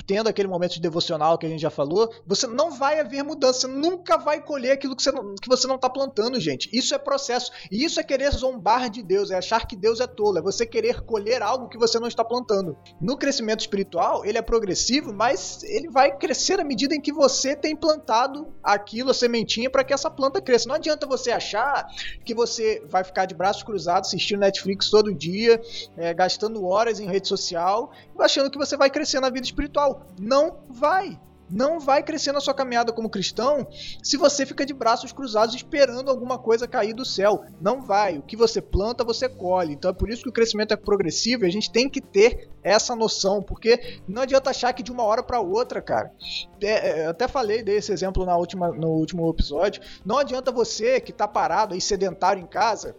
tendo 0.06 0.28
aquele 0.28 0.46
momento 0.46 0.74
de 0.74 0.80
devocional 0.80 1.36
que 1.36 1.44
a 1.44 1.48
gente 1.48 1.60
já 1.60 1.70
falou, 1.70 2.08
você 2.24 2.46
não 2.46 2.70
vai 2.70 3.00
haver 3.00 3.24
mudança. 3.24 3.62
Você 3.62 3.66
nunca 3.66 4.16
vai 4.16 4.40
colher 4.40 4.70
aquilo 4.70 4.94
que 4.94 5.02
você 5.02 5.10
não, 5.10 5.34
que 5.34 5.48
você 5.48 5.66
não 5.66 5.74
está 5.74 5.90
plantando, 5.90 6.38
gente. 6.38 6.70
Isso 6.72 6.94
é 6.94 6.98
processo. 6.98 7.50
E 7.68 7.84
isso 7.84 7.98
é 7.98 8.04
querer 8.04 8.30
zombar 8.30 8.88
de 8.88 9.02
Deus, 9.02 9.32
é 9.32 9.36
achar 9.36 9.66
que 9.66 9.74
Deus 9.74 9.98
é 9.98 10.06
tolo, 10.06 10.38
é 10.38 10.42
você 10.42 10.64
querer 10.64 11.00
colher 11.00 11.42
algo 11.42 11.68
que 11.68 11.76
você 11.76 11.98
não 11.98 12.06
está 12.06 12.24
plantando. 12.24 12.76
No 13.00 13.16
crescimento 13.16 13.58
espiritual, 13.58 14.24
ele 14.24 14.38
é 14.38 14.42
progressivo, 14.42 15.12
mas 15.12 15.64
ele 15.64 15.88
vai 15.90 16.16
crescer 16.16 16.60
à 16.60 16.64
medida 16.64 16.94
em 16.94 17.00
que 17.00 17.12
você 17.12 17.56
tem 17.56 17.74
plantado 17.74 18.54
aquilo, 18.62 19.10
a 19.10 19.14
sementinha, 19.14 19.68
para 19.68 19.82
que 19.82 19.92
essa 19.92 20.08
planta 20.08 20.40
cresça. 20.40 20.68
Não 20.68 20.76
adianta 20.76 21.08
você 21.08 21.32
achar 21.32 21.88
que 22.24 22.32
você 22.32 22.84
vai 22.88 23.02
ficar 23.02 23.26
de 23.26 23.34
braços 23.34 23.64
cruzados 23.64 24.10
assistindo 24.10 24.38
Netflix 24.38 24.90
todo 24.90 25.12
dia, 25.12 25.60
é, 25.96 26.14
gastando 26.14 26.64
horas 26.64 27.00
em 27.00 27.15
rede 27.16 27.28
social, 27.28 27.90
achando 28.18 28.50
que 28.50 28.58
você 28.58 28.76
vai 28.76 28.90
crescer 28.90 29.20
na 29.20 29.30
vida 29.30 29.44
espiritual. 29.46 30.06
Não 30.18 30.58
vai 30.68 31.18
não 31.48 31.78
vai 31.78 32.02
crescer 32.02 32.32
na 32.32 32.40
sua 32.40 32.54
caminhada 32.54 32.92
como 32.92 33.08
cristão 33.08 33.66
se 34.02 34.16
você 34.16 34.44
fica 34.44 34.66
de 34.66 34.74
braços 34.74 35.12
cruzados 35.12 35.54
esperando 35.54 36.10
alguma 36.10 36.38
coisa 36.38 36.66
cair 36.66 36.92
do 36.92 37.04
céu. 37.04 37.44
Não 37.60 37.80
vai. 37.80 38.18
O 38.18 38.22
que 38.22 38.36
você 38.36 38.60
planta, 38.60 39.04
você 39.04 39.28
colhe. 39.28 39.74
Então 39.74 39.90
é 39.90 39.94
por 39.94 40.10
isso 40.10 40.22
que 40.22 40.28
o 40.28 40.32
crescimento 40.32 40.72
é 40.72 40.76
progressivo 40.76 41.44
e 41.44 41.48
a 41.48 41.52
gente 41.52 41.70
tem 41.70 41.88
que 41.88 42.00
ter 42.00 42.48
essa 42.62 42.96
noção, 42.96 43.42
porque 43.42 44.00
não 44.08 44.22
adianta 44.22 44.50
achar 44.50 44.72
que 44.72 44.82
de 44.82 44.90
uma 44.90 45.04
hora 45.04 45.22
para 45.22 45.40
outra, 45.40 45.80
cara. 45.80 46.12
É, 46.60 47.02
é, 47.02 47.06
até 47.06 47.28
falei 47.28 47.62
desse 47.62 47.92
exemplo 47.92 48.24
na 48.26 48.36
última, 48.36 48.70
no 48.72 48.88
último 48.88 49.28
episódio. 49.30 49.80
Não 50.04 50.18
adianta 50.18 50.50
você 50.50 51.00
que 51.00 51.12
tá 51.12 51.28
parado 51.28 51.74
aí 51.74 51.80
sedentário 51.80 52.42
em 52.42 52.46
casa 52.46 52.96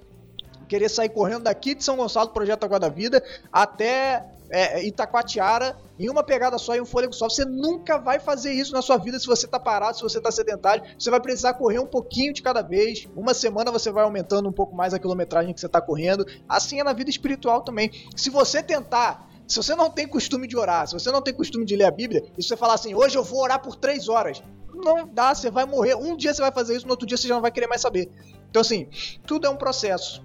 querer 0.68 0.90
sair 0.90 1.10
correndo 1.10 1.44
daqui 1.44 1.74
de 1.74 1.84
São 1.84 1.98
Gonçalo, 1.98 2.30
Projeto 2.30 2.64
Água 2.64 2.80
da 2.80 2.90
Vida, 2.90 3.24
até 3.52 4.26
é, 4.50 4.86
Itacoatiara 4.86 5.78
em 6.00 6.10
uma 6.10 6.24
pegada 6.24 6.58
só 6.58 6.76
e 6.76 6.82
um 6.82 6.86
fôlego 6.86 7.14
só. 7.14 7.30
Você 7.30 7.44
nunca 7.46 7.98
vai 7.98 8.20
fazer 8.20 8.52
isso 8.54 8.72
na 8.74 8.82
sua 8.82 8.98
vida 8.98 9.20
se 9.20 9.26
você 9.26 9.48
tá 9.48 9.60
parado, 9.60 9.98
se 9.98 10.04
você 10.04 10.22
tá 10.22 10.32
sedentário. 10.32 10.84
Você 10.98 11.10
vai 11.10 11.20
precisar 11.20 11.54
correr 11.54 11.80
um 11.80 11.88
pouquinho 11.88 12.34
de 12.34 12.42
cada 12.42 12.62
vez. 12.62 13.08
Uma 13.16 13.34
semana 13.34 13.72
você 13.72 13.92
vai 13.92 14.04
aumentando 14.04 14.48
um 14.48 14.52
pouco 14.52 14.76
mais 14.76 14.94
a 14.94 15.00
quilometragem 15.00 15.54
que 15.54 15.60
você 15.60 15.70
tá 15.70 15.82
correndo. 15.82 16.26
Assim 16.48 16.80
é 16.80 16.84
na 16.84 16.94
vida 16.94 17.10
espiritual 17.10 17.62
também. 17.62 17.92
Se 18.16 18.30
você 18.30 18.62
tentar 18.62 19.28
se 19.48 19.56
você 19.56 19.74
não 19.76 19.90
tem 19.90 20.06
costume 20.06 20.46
de 20.46 20.58
orar, 20.58 20.86
se 20.88 20.94
você 20.94 21.10
não 21.10 21.22
tem 21.22 21.34
costume 21.34 21.64
de 21.64 21.74
ler 21.74 21.86
a 21.86 21.92
Bíblia, 21.92 22.22
e 22.38 22.44
você 22.44 22.58
falar 22.58 22.74
assim, 22.74 22.94
hoje 22.94 23.18
eu 23.18 23.24
vou 23.24 23.42
orar 23.42 23.62
por 23.62 23.78
três 23.78 24.10
horas, 24.10 24.44
não 24.74 25.08
dá, 25.08 25.34
você 25.34 25.50
vai 25.50 25.66
morrer. 25.66 25.96
Um 25.96 26.18
dia 26.18 26.34
você 26.34 26.42
vai 26.42 26.52
fazer 26.52 26.76
isso, 26.76 26.86
no 26.86 26.92
outro 26.92 27.08
dia 27.08 27.16
você 27.16 27.30
já 27.30 27.34
não 27.34 27.42
vai 27.42 27.52
querer 27.52 27.68
mais 27.68 27.82
saber. 27.82 28.12
Então, 28.50 28.62
assim, 28.62 28.90
tudo 29.26 29.48
é 29.48 29.50
um 29.50 29.56
processo. 29.56 30.22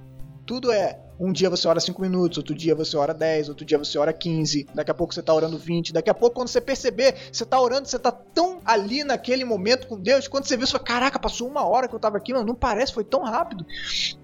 Tudo 0.46 0.72
é 0.72 0.98
um 1.22 1.32
dia 1.32 1.48
você 1.48 1.68
ora 1.68 1.78
5 1.78 2.00
minutos, 2.02 2.38
outro 2.38 2.54
dia 2.54 2.74
você 2.74 2.96
ora 2.96 3.14
10, 3.14 3.48
outro 3.48 3.64
dia 3.64 3.78
você 3.78 3.96
ora 3.96 4.12
15, 4.12 4.66
daqui 4.74 4.90
a 4.90 4.94
pouco 4.94 5.14
você 5.14 5.22
tá 5.22 5.32
orando 5.32 5.56
20, 5.56 5.92
daqui 5.92 6.10
a 6.10 6.14
pouco 6.14 6.34
quando 6.34 6.48
você 6.48 6.60
perceber, 6.60 7.14
você 7.30 7.44
tá 7.44 7.60
orando, 7.60 7.86
você 7.86 7.98
tá 7.98 8.10
tão 8.10 8.60
ali 8.64 9.04
naquele 9.04 9.44
momento 9.44 9.86
com 9.86 9.98
Deus, 10.00 10.26
quando 10.26 10.46
você 10.46 10.56
vê, 10.56 10.66
você 10.66 10.72
fala, 10.72 10.84
caraca, 10.84 11.18
passou 11.20 11.48
uma 11.48 11.64
hora 11.64 11.86
que 11.86 11.94
eu 11.94 12.00
tava 12.00 12.16
aqui, 12.16 12.32
mano, 12.32 12.46
não 12.46 12.54
parece, 12.56 12.92
foi 12.92 13.04
tão 13.04 13.22
rápido. 13.22 13.64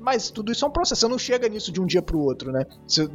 Mas 0.00 0.30
tudo 0.30 0.50
isso 0.50 0.64
é 0.64 0.68
um 0.68 0.72
processo, 0.72 1.00
você 1.00 1.08
não 1.08 1.18
chega 1.18 1.48
nisso 1.48 1.70
de 1.70 1.80
um 1.80 1.86
dia 1.86 2.02
pro 2.02 2.18
outro, 2.18 2.50
né? 2.50 2.66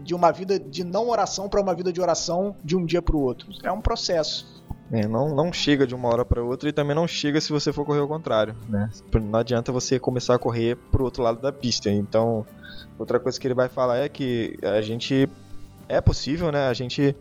De 0.01 0.15
uma 0.15 0.31
vida 0.31 0.57
de 0.57 0.83
não 0.85 1.09
oração 1.09 1.49
para 1.49 1.61
uma 1.61 1.75
vida 1.75 1.91
de 1.91 1.99
oração 1.99 2.55
de 2.63 2.77
um 2.77 2.85
dia 2.85 3.01
pro 3.01 3.19
outro. 3.19 3.49
É 3.63 3.71
um 3.71 3.81
processo. 3.81 4.63
É, 4.91 5.07
não, 5.07 5.33
não 5.33 5.51
chega 5.51 5.87
de 5.87 5.95
uma 5.95 6.07
hora 6.07 6.23
para 6.23 6.43
outra 6.43 6.69
e 6.69 6.71
também 6.71 6.95
não 6.95 7.07
chega 7.07 7.41
se 7.41 7.51
você 7.51 7.73
for 7.73 7.83
correr 7.83 7.99
ao 7.99 8.07
contrário, 8.07 8.55
né? 8.69 8.89
Não 9.13 9.39
adianta 9.39 9.71
você 9.71 9.97
começar 9.97 10.35
a 10.35 10.39
correr 10.39 10.77
pro 10.91 11.03
outro 11.03 11.23
lado 11.23 11.41
da 11.41 11.51
pista. 11.51 11.89
Então, 11.89 12.45
Outra 12.97 13.19
coisa 13.19 13.39
que 13.39 13.47
ele 13.47 13.53
vai 13.53 13.69
falar 13.69 13.97
é 13.97 14.09
que 14.09 14.57
a 14.61 14.81
gente 14.81 15.29
é 15.87 15.99
possível, 15.99 16.51
né? 16.51 16.67
A 16.67 16.73
gente 16.73 17.15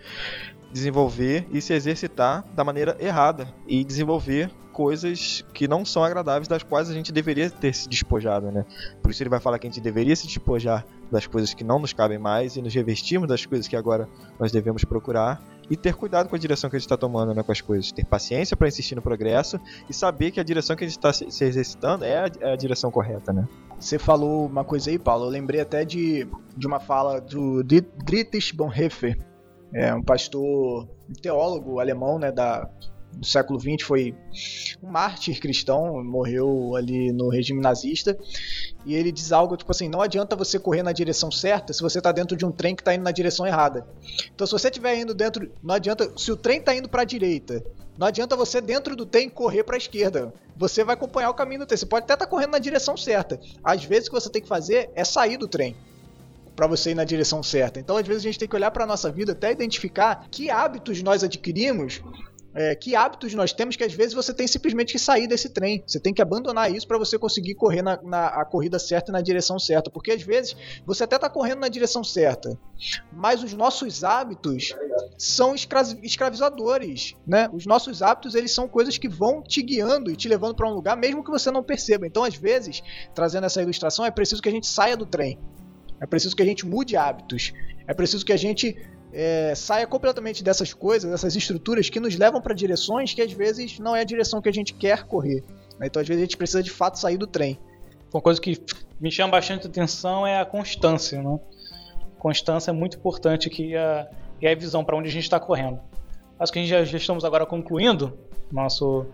desenvolver 0.72 1.46
e 1.52 1.61
se 1.61 1.72
exercitar 1.74 2.44
da 2.54 2.64
maneira 2.64 2.96
errada 2.98 3.46
e 3.66 3.85
desenvolver 3.85 4.50
coisas 4.72 5.44
que 5.52 5.68
não 5.68 5.85
são 5.85 6.02
agradáveis 6.02 6.48
das 6.48 6.62
quais 6.62 6.88
a 6.88 6.94
gente 6.94 7.12
deveria 7.12 7.50
ter 7.50 7.74
se 7.74 7.88
despojado, 7.88 8.50
né? 8.50 8.64
Por 9.02 9.11
isso 9.11 9.22
ele 9.22 9.28
vai 9.28 9.38
falar 9.38 9.58
que 9.58 9.66
a 9.66 9.70
gente 9.70 9.82
deveria 9.82 10.16
se 10.16 10.26
despojar 10.26 10.87
das 11.11 11.26
coisas 11.26 11.52
que 11.52 11.62
não 11.62 11.78
nos 11.78 11.92
cabem 11.92 12.18
mais 12.18 12.56
e 12.56 12.62
nos 12.62 12.74
revestirmos 12.74 13.28
das 13.28 13.44
coisas 13.44 13.68
que 13.68 13.76
agora 13.76 14.08
nós 14.40 14.50
devemos 14.50 14.82
procurar 14.85 15.42
e 15.70 15.77
ter 15.77 15.94
cuidado 15.94 16.29
com 16.29 16.37
a 16.37 16.38
direção 16.38 16.68
que 16.68 16.77
a 16.77 16.79
gente 16.79 16.87
está 16.87 16.96
tomando 16.96 17.35
né, 17.35 17.42
com 17.42 17.53
as 17.53 17.61
coisas, 17.61 17.92
ter 17.92 18.05
paciência 18.05 18.57
para 18.57 18.68
insistir 18.68 18.94
no 18.94 19.03
progresso 19.03 19.61
e 19.88 19.94
saber 19.94 20.31
que 20.31 20.40
a 20.40 20.42
direção 20.42 20.77
que 20.77 20.85
a 20.85 20.87
gente 20.87 20.98
está 20.98 21.12
se, 21.12 21.25
exercitando 21.25 22.05
é 22.05 22.18
a, 22.18 22.31
é 22.40 22.53
a 22.53 22.57
direção 22.57 22.90
correta, 22.90 23.33
né? 23.33 23.46
Você 23.79 23.98
falou 23.98 24.46
uma 24.46 24.64
coisa 24.64 24.90
aí, 24.90 24.98
Paulo. 24.98 25.25
Eu 25.25 25.31
lembrei 25.31 25.61
até 25.61 25.85
de, 25.85 26.27
de 26.57 26.66
uma 26.66 26.79
fala 26.79 27.20
do 27.20 27.62
Dietrich 27.64 28.55
Bonhoeffer, 28.55 29.18
é 29.75 29.94
um 29.94 30.03
pastor, 30.03 30.88
teólogo 31.22 31.81
alemão, 31.81 32.18
né, 32.18 32.31
da, 32.31 32.68
do 33.16 33.27
século 33.27 33.59
XX, 33.59 33.83
foi 33.83 34.14
um 34.83 34.90
mártir 34.90 35.40
cristão, 35.40 36.03
morreu 36.05 36.77
ali 36.77 37.12
no 37.12 37.29
regime 37.29 37.61
nazista. 37.61 38.16
E 38.85 38.95
ele 38.95 39.12
diz 39.12 39.33
algo 39.33 39.57
tipo 39.57 39.71
assim: 39.71 39.88
não 39.88 40.01
adianta 40.01 40.37
você 40.37 40.59
correr 40.59 40.83
na 40.83 40.92
direção 40.92 41.31
certa 41.31 41.73
se 41.73 41.81
você 41.81 41.99
está 41.99 42.12
dentro 42.12 42.37
de 42.37 42.45
um 42.45 42.51
trem 42.51 42.75
que 42.75 42.83
está 42.83 42.95
indo 42.95 43.05
na 43.05 43.12
direção 43.12 43.47
errada. 43.47 43.87
Então, 44.35 44.47
se 44.47 44.53
você 44.53 44.68
estiver 44.68 44.97
indo 44.99 45.14
dentro, 45.14 45.51
não 45.62 45.75
adianta. 45.75 46.11
Se 46.16 46.33
o 46.33 46.37
trem 46.37 46.59
está 46.59 46.75
indo 46.75 46.88
para 46.88 47.03
a 47.03 47.05
direita, 47.05 47.64
não 47.97 48.07
adianta 48.07 48.37
você 48.37 48.61
dentro 48.61 48.97
do 48.97 49.07
trem 49.07 49.29
correr 49.29 49.64
para 49.64 49.77
a 49.77 49.79
esquerda. 49.79 50.33
Você 50.57 50.85
vai 50.85 50.95
acompanhar 50.95 51.31
o 51.31 51.35
caminho 51.35 51.61
do 51.61 51.66
trem. 51.66 51.77
Você 51.77 51.87
pode 51.87 52.05
até 52.05 52.14
estar 52.14 52.27
tá 52.27 52.31
correndo 52.31 52.53
na 52.53 52.59
direção 52.59 52.97
certa. 52.97 53.40
Às 53.62 53.85
vezes, 53.85 54.09
o 54.09 54.11
que 54.11 54.21
você 54.21 54.31
tem 54.31 54.42
que 54.42 54.49
fazer 54.49 54.90
é 54.95 55.05
sair 55.05 55.37
do 55.37 55.49
trem 55.49 55.77
para 56.55 56.66
você 56.66 56.90
ir 56.90 56.95
na 56.95 57.05
direção 57.05 57.42
certa. 57.42 57.81
Então, 57.81 57.97
às 57.97 58.07
vezes, 58.07 58.23
a 58.23 58.27
gente 58.27 58.38
tem 58.38 58.49
que 58.49 58.57
olhar 58.57 58.71
para 58.71 58.87
nossa 58.87 59.11
vida 59.11 59.33
até 59.33 59.51
identificar 59.51 60.27
que 60.31 60.51
hábitos 60.51 61.03
nós 61.03 61.25
adquirimos 61.25 62.03
é, 62.54 62.74
que 62.74 62.94
hábitos 62.94 63.32
nós 63.34 63.52
temos 63.52 63.76
que 63.76 63.84
às 63.84 63.92
vezes 63.92 64.12
você 64.12 64.34
tem 64.34 64.46
simplesmente 64.46 64.92
que 64.92 64.98
sair 64.98 65.26
desse 65.26 65.48
trem. 65.48 65.82
Você 65.86 65.98
tem 65.98 66.12
que 66.12 66.20
abandonar 66.20 66.70
isso 66.70 66.86
para 66.86 66.98
você 66.98 67.18
conseguir 67.18 67.54
correr 67.54 67.82
na, 67.82 68.00
na 68.02 68.26
a 68.26 68.44
corrida 68.44 68.78
certa 68.78 69.10
na 69.10 69.20
direção 69.20 69.58
certa. 69.58 69.90
Porque 69.90 70.12
às 70.12 70.22
vezes 70.22 70.56
você 70.84 71.04
até 71.04 71.16
está 71.16 71.30
correndo 71.30 71.60
na 71.60 71.68
direção 71.68 72.04
certa, 72.04 72.58
mas 73.12 73.42
os 73.42 73.52
nossos 73.52 74.04
hábitos 74.04 74.74
são 75.16 75.54
escravizadores, 75.54 77.14
né? 77.26 77.48
Os 77.52 77.64
nossos 77.64 78.02
hábitos 78.02 78.34
eles 78.34 78.52
são 78.52 78.68
coisas 78.68 78.98
que 78.98 79.08
vão 79.08 79.42
te 79.42 79.62
guiando 79.62 80.10
e 80.10 80.16
te 80.16 80.28
levando 80.28 80.54
para 80.54 80.68
um 80.68 80.74
lugar, 80.74 80.96
mesmo 80.96 81.24
que 81.24 81.30
você 81.30 81.50
não 81.50 81.62
perceba. 81.62 82.06
Então, 82.06 82.24
às 82.24 82.34
vezes, 82.34 82.82
trazendo 83.14 83.46
essa 83.46 83.62
ilustração, 83.62 84.04
é 84.04 84.10
preciso 84.10 84.42
que 84.42 84.48
a 84.48 84.52
gente 84.52 84.66
saia 84.66 84.96
do 84.96 85.06
trem. 85.06 85.38
É 86.00 86.06
preciso 86.06 86.34
que 86.34 86.42
a 86.42 86.46
gente 86.46 86.66
mude 86.66 86.96
hábitos. 86.96 87.52
É 87.86 87.94
preciso 87.94 88.24
que 88.24 88.32
a 88.32 88.36
gente 88.36 88.76
é, 89.12 89.55
saia 89.55 89.87
completamente 89.87 90.42
dessas 90.42 90.72
coisas, 90.72 91.11
dessas 91.11 91.37
estruturas 91.37 91.90
que 91.90 92.01
nos 92.01 92.16
levam 92.16 92.40
para 92.40 92.55
direções 92.55 93.12
que 93.12 93.20
às 93.20 93.33
vezes 93.33 93.79
não 93.79 93.94
é 93.94 94.01
a 94.01 94.05
direção 94.05 94.40
que 94.40 94.48
a 94.48 94.53
gente 94.53 94.72
quer 94.72 95.05
correr. 95.05 95.44
Né? 95.79 95.87
Então 95.87 96.01
às 96.01 96.09
vezes 96.09 96.22
a 96.22 96.25
gente 96.25 96.37
precisa 96.37 96.62
de 96.62 96.70
fato 96.70 96.98
sair 96.98 97.18
do 97.18 97.27
trem. 97.27 97.59
Uma 98.12 98.22
coisa 98.22 98.40
que 98.40 98.61
me 99.01 99.11
chama 99.11 99.33
bastante 99.33 99.66
atenção 99.66 100.27
é 100.27 100.40
a 100.40 100.44
constância, 100.44 101.22
né? 101.22 101.38
Constância 102.18 102.70
é 102.70 102.75
muito 102.75 102.96
importante 102.96 103.51
que 103.51 103.75
a, 103.75 104.09
e 104.40 104.46
a 104.46 104.55
visão 104.55 104.85
para 104.85 104.96
onde 104.96 105.09
a 105.09 105.12
gente 105.12 105.25
está 105.25 105.40
correndo. 105.40 105.81
Acho 106.38 106.53
que 106.53 106.59
a 106.59 106.62
gente 106.62 106.70
já, 106.70 106.85
já 106.85 106.96
estamos 106.96 107.25
agora 107.25 107.44
concluindo 107.46 108.16
nosso 108.51 109.07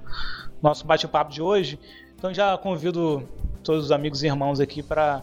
nosso 0.60 0.84
bate-papo 0.84 1.32
de 1.32 1.40
hoje. 1.40 1.78
Então 2.16 2.34
já 2.34 2.56
convido 2.58 3.26
todos 3.62 3.84
os 3.84 3.92
amigos 3.92 4.22
e 4.22 4.26
irmãos 4.26 4.60
aqui 4.60 4.82
para 4.82 5.22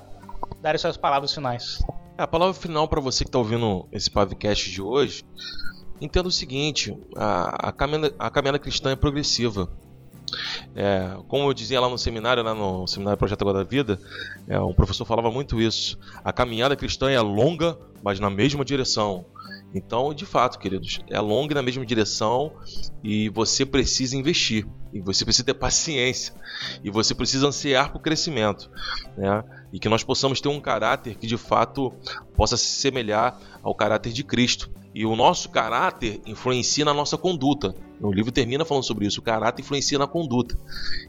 dar 0.61 0.77
suas 0.79 0.97
palavras 0.97 1.33
finais. 1.33 1.79
A 2.17 2.25
palavra 2.25 2.53
final 2.53 2.87
para 2.87 3.01
você 3.01 3.25
que 3.25 3.27
está 3.27 3.37
ouvindo 3.37 3.89
esse 3.91 4.09
podcast 4.09 4.71
de 4.71 4.81
hoje, 4.81 5.25
entenda 5.99 6.29
o 6.29 6.31
seguinte: 6.31 6.97
a, 7.13 7.69
a, 7.69 7.71
caminhada, 7.73 8.15
a 8.17 8.29
caminhada 8.29 8.57
cristã 8.57 8.91
é 8.91 8.95
progressiva. 8.95 9.69
É, 10.73 11.17
como 11.27 11.49
eu 11.49 11.53
dizia 11.53 11.79
lá 11.79 11.89
no 11.89 11.97
seminário, 11.97 12.41
lá 12.41 12.55
no 12.55 12.87
seminário 12.87 13.17
Projeto 13.17 13.41
Agora 13.41 13.59
da 13.59 13.63
Vida, 13.69 13.99
é, 14.47 14.57
um 14.59 14.73
professor 14.73 15.03
falava 15.03 15.29
muito 15.29 15.59
isso. 15.59 15.99
A 16.23 16.31
caminhada 16.31 16.75
cristã 16.75 17.11
é 17.11 17.19
longa, 17.19 17.77
mas 18.01 18.17
na 18.17 18.29
mesma 18.29 18.63
direção. 18.63 19.25
Então, 19.73 20.13
de 20.13 20.25
fato, 20.25 20.57
queridos, 20.57 21.01
é 21.09 21.19
longa 21.19 21.53
na 21.53 21.61
mesma 21.61 21.85
direção 21.85 22.53
e 23.03 23.27
você 23.27 23.65
precisa 23.65 24.15
investir, 24.15 24.65
e 24.93 25.01
você 25.01 25.25
precisa 25.25 25.43
ter 25.43 25.53
paciência, 25.53 26.33
e 26.81 26.89
você 26.89 27.13
precisa 27.13 27.47
ansiar 27.47 27.91
por 27.91 27.99
crescimento, 27.99 28.71
né? 29.17 29.43
E 29.75 29.79
que 29.79 29.89
nós 29.89 30.05
possamos 30.05 30.39
ter 30.39 30.47
um 30.47 30.61
caráter 30.61 31.15
que 31.15 31.27
de 31.27 31.35
fato 31.35 31.91
possa 32.33 32.55
se 32.55 32.65
semelhar 32.65 33.37
ao 33.61 33.75
caráter 33.75 34.13
de 34.13 34.23
Cristo. 34.23 34.71
E 34.93 35.05
o 35.05 35.17
nosso 35.17 35.49
caráter 35.49 36.21
influencia 36.25 36.85
na 36.85 36.93
nossa 36.93 37.17
conduta. 37.17 37.75
O 37.99 38.09
livro 38.09 38.31
termina 38.31 38.63
falando 38.63 38.85
sobre 38.85 39.05
isso. 39.05 39.19
O 39.19 39.21
caráter 39.21 39.61
influencia 39.61 39.99
na 39.99 40.07
conduta. 40.07 40.57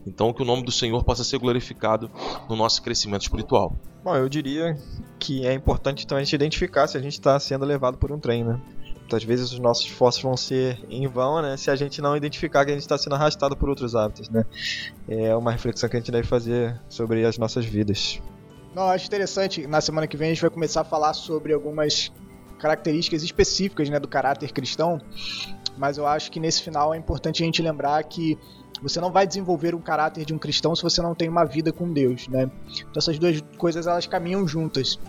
Então, 0.05 0.33
que 0.33 0.43
o 0.43 0.45
nome 0.45 0.65
do 0.65 0.73
Senhor 0.73 1.05
possa 1.05 1.23
ser 1.23 1.39
glorificado 1.39 2.11
no 2.51 2.57
nosso 2.57 2.83
crescimento 2.83 3.23
espiritual. 3.23 3.73
Bom, 4.03 4.17
eu 4.17 4.29
diria 4.29 4.77
que 5.17 5.47
é 5.47 5.53
importante 5.53 6.05
então 6.05 6.19
a 6.19 6.21
gente 6.25 6.35
identificar 6.35 6.89
se 6.89 6.99
a 6.99 7.01
gente 7.01 7.13
está 7.13 7.39
sendo 7.39 7.65
levado 7.65 7.97
por 7.97 8.11
um 8.11 8.19
trem, 8.19 8.43
né? 8.43 8.61
Muitas 8.99 9.23
vezes 9.23 9.53
os 9.53 9.61
nossos 9.61 9.87
esforços 9.87 10.21
vão 10.21 10.37
ser 10.37 10.85
em 10.91 11.07
vão, 11.07 11.41
né? 11.41 11.57
Se 11.57 11.71
a 11.71 11.77
gente 11.77 12.03
não 12.03 12.17
identificar 12.17 12.65
que 12.65 12.73
a 12.73 12.75
gente 12.75 12.83
está 12.83 12.99
sendo 12.99 13.15
arrastado 13.15 13.57
por 13.57 13.69
outros 13.69 13.95
hábitos, 13.95 14.29
né? 14.29 14.45
É 15.07 15.37
uma 15.37 15.53
reflexão 15.53 15.89
que 15.89 15.97
a 15.97 16.01
gente 16.01 16.11
deve 16.11 16.27
fazer 16.27 16.77
sobre 16.89 17.25
as 17.25 17.39
nossas 17.39 17.65
vidas. 17.65 18.21
Não, 18.77 18.91
acho 18.91 19.07
interessante. 19.07 19.67
Na 19.67 19.81
semana 19.81 20.07
que 20.07 20.19
vem 20.19 20.27
a 20.27 20.35
gente 20.35 20.43
vai 20.43 20.51
começar 20.51 20.83
a 20.83 20.85
falar 20.85 21.15
sobre 21.15 21.55
algumas 21.55 22.13
características 22.59 23.23
específicas 23.23 23.89
né, 23.89 23.99
do 23.99 24.07
caráter 24.07 24.53
cristão, 24.53 25.01
mas 25.79 25.97
eu 25.97 26.07
acho 26.07 26.31
que 26.31 26.39
nesse 26.39 26.61
final 26.61 26.93
é 26.93 26.99
importante 26.99 27.43
a 27.43 27.47
gente 27.47 27.63
lembrar 27.63 28.05
que 28.05 28.39
você 28.83 29.01
não 29.01 29.11
vai 29.11 29.27
desenvolver 29.27 29.75
o 29.75 29.79
caráter 29.79 30.27
de 30.27 30.35
um 30.35 30.39
cristão 30.39 30.77
se 30.77 30.83
você 30.83 31.01
não 31.01 31.15
tem 31.15 31.27
uma 31.27 31.47
vida 31.47 31.73
com 31.73 31.91
Deus, 31.91 32.29
né? 32.29 32.51
Então 32.81 32.99
essas 32.99 33.19
duas 33.19 33.41
coisas 33.57 33.87
elas 33.87 34.07
caminham 34.07 34.47
juntas. 34.47 35.01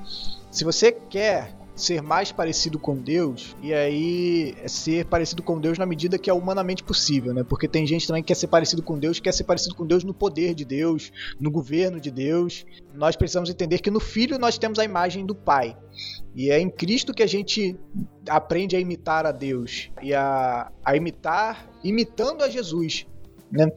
Se 0.49 0.63
você 0.63 0.89
quer 0.89 1.53
ser 1.77 2.01
mais 2.01 2.31
parecido 2.31 2.79
com 2.79 2.95
Deus, 2.95 3.55
e 3.61 3.71
aí 3.71 4.55
é 4.63 4.67
ser 4.67 5.05
parecido 5.05 5.43
com 5.43 5.59
Deus 5.59 5.77
na 5.77 5.85
medida 5.85 6.17
que 6.17 6.29
é 6.29 6.33
humanamente 6.33 6.83
possível, 6.83 7.33
né? 7.33 7.43
Porque 7.43 7.67
tem 7.67 7.85
gente 7.85 8.07
também 8.07 8.23
que 8.23 8.27
quer 8.27 8.35
ser 8.35 8.47
parecido 8.47 8.81
com 8.81 8.97
Deus, 8.97 9.19
quer 9.19 9.31
ser 9.31 9.43
parecido 9.43 9.75
com 9.75 9.85
Deus 9.85 10.03
no 10.03 10.13
poder 10.13 10.55
de 10.55 10.65
Deus, 10.65 11.11
no 11.39 11.51
governo 11.51 11.99
de 11.99 12.09
Deus. 12.09 12.65
Nós 12.95 13.15
precisamos 13.15 13.49
entender 13.49 13.77
que 13.77 13.91
no 13.91 13.99
Filho 13.99 14.39
nós 14.39 14.57
temos 14.57 14.79
a 14.79 14.83
imagem 14.83 15.23
do 15.23 15.35
Pai. 15.35 15.77
E 16.35 16.49
é 16.49 16.59
em 16.59 16.69
Cristo 16.69 17.13
que 17.13 17.21
a 17.21 17.27
gente 17.27 17.77
aprende 18.27 18.75
a 18.75 18.79
imitar 18.79 19.25
a 19.27 19.31
Deus 19.31 19.91
e 20.01 20.13
a, 20.13 20.71
a 20.83 20.95
imitar, 20.95 21.69
imitando 21.83 22.43
a 22.43 22.49
Jesus, 22.49 23.05
né? 23.51 23.67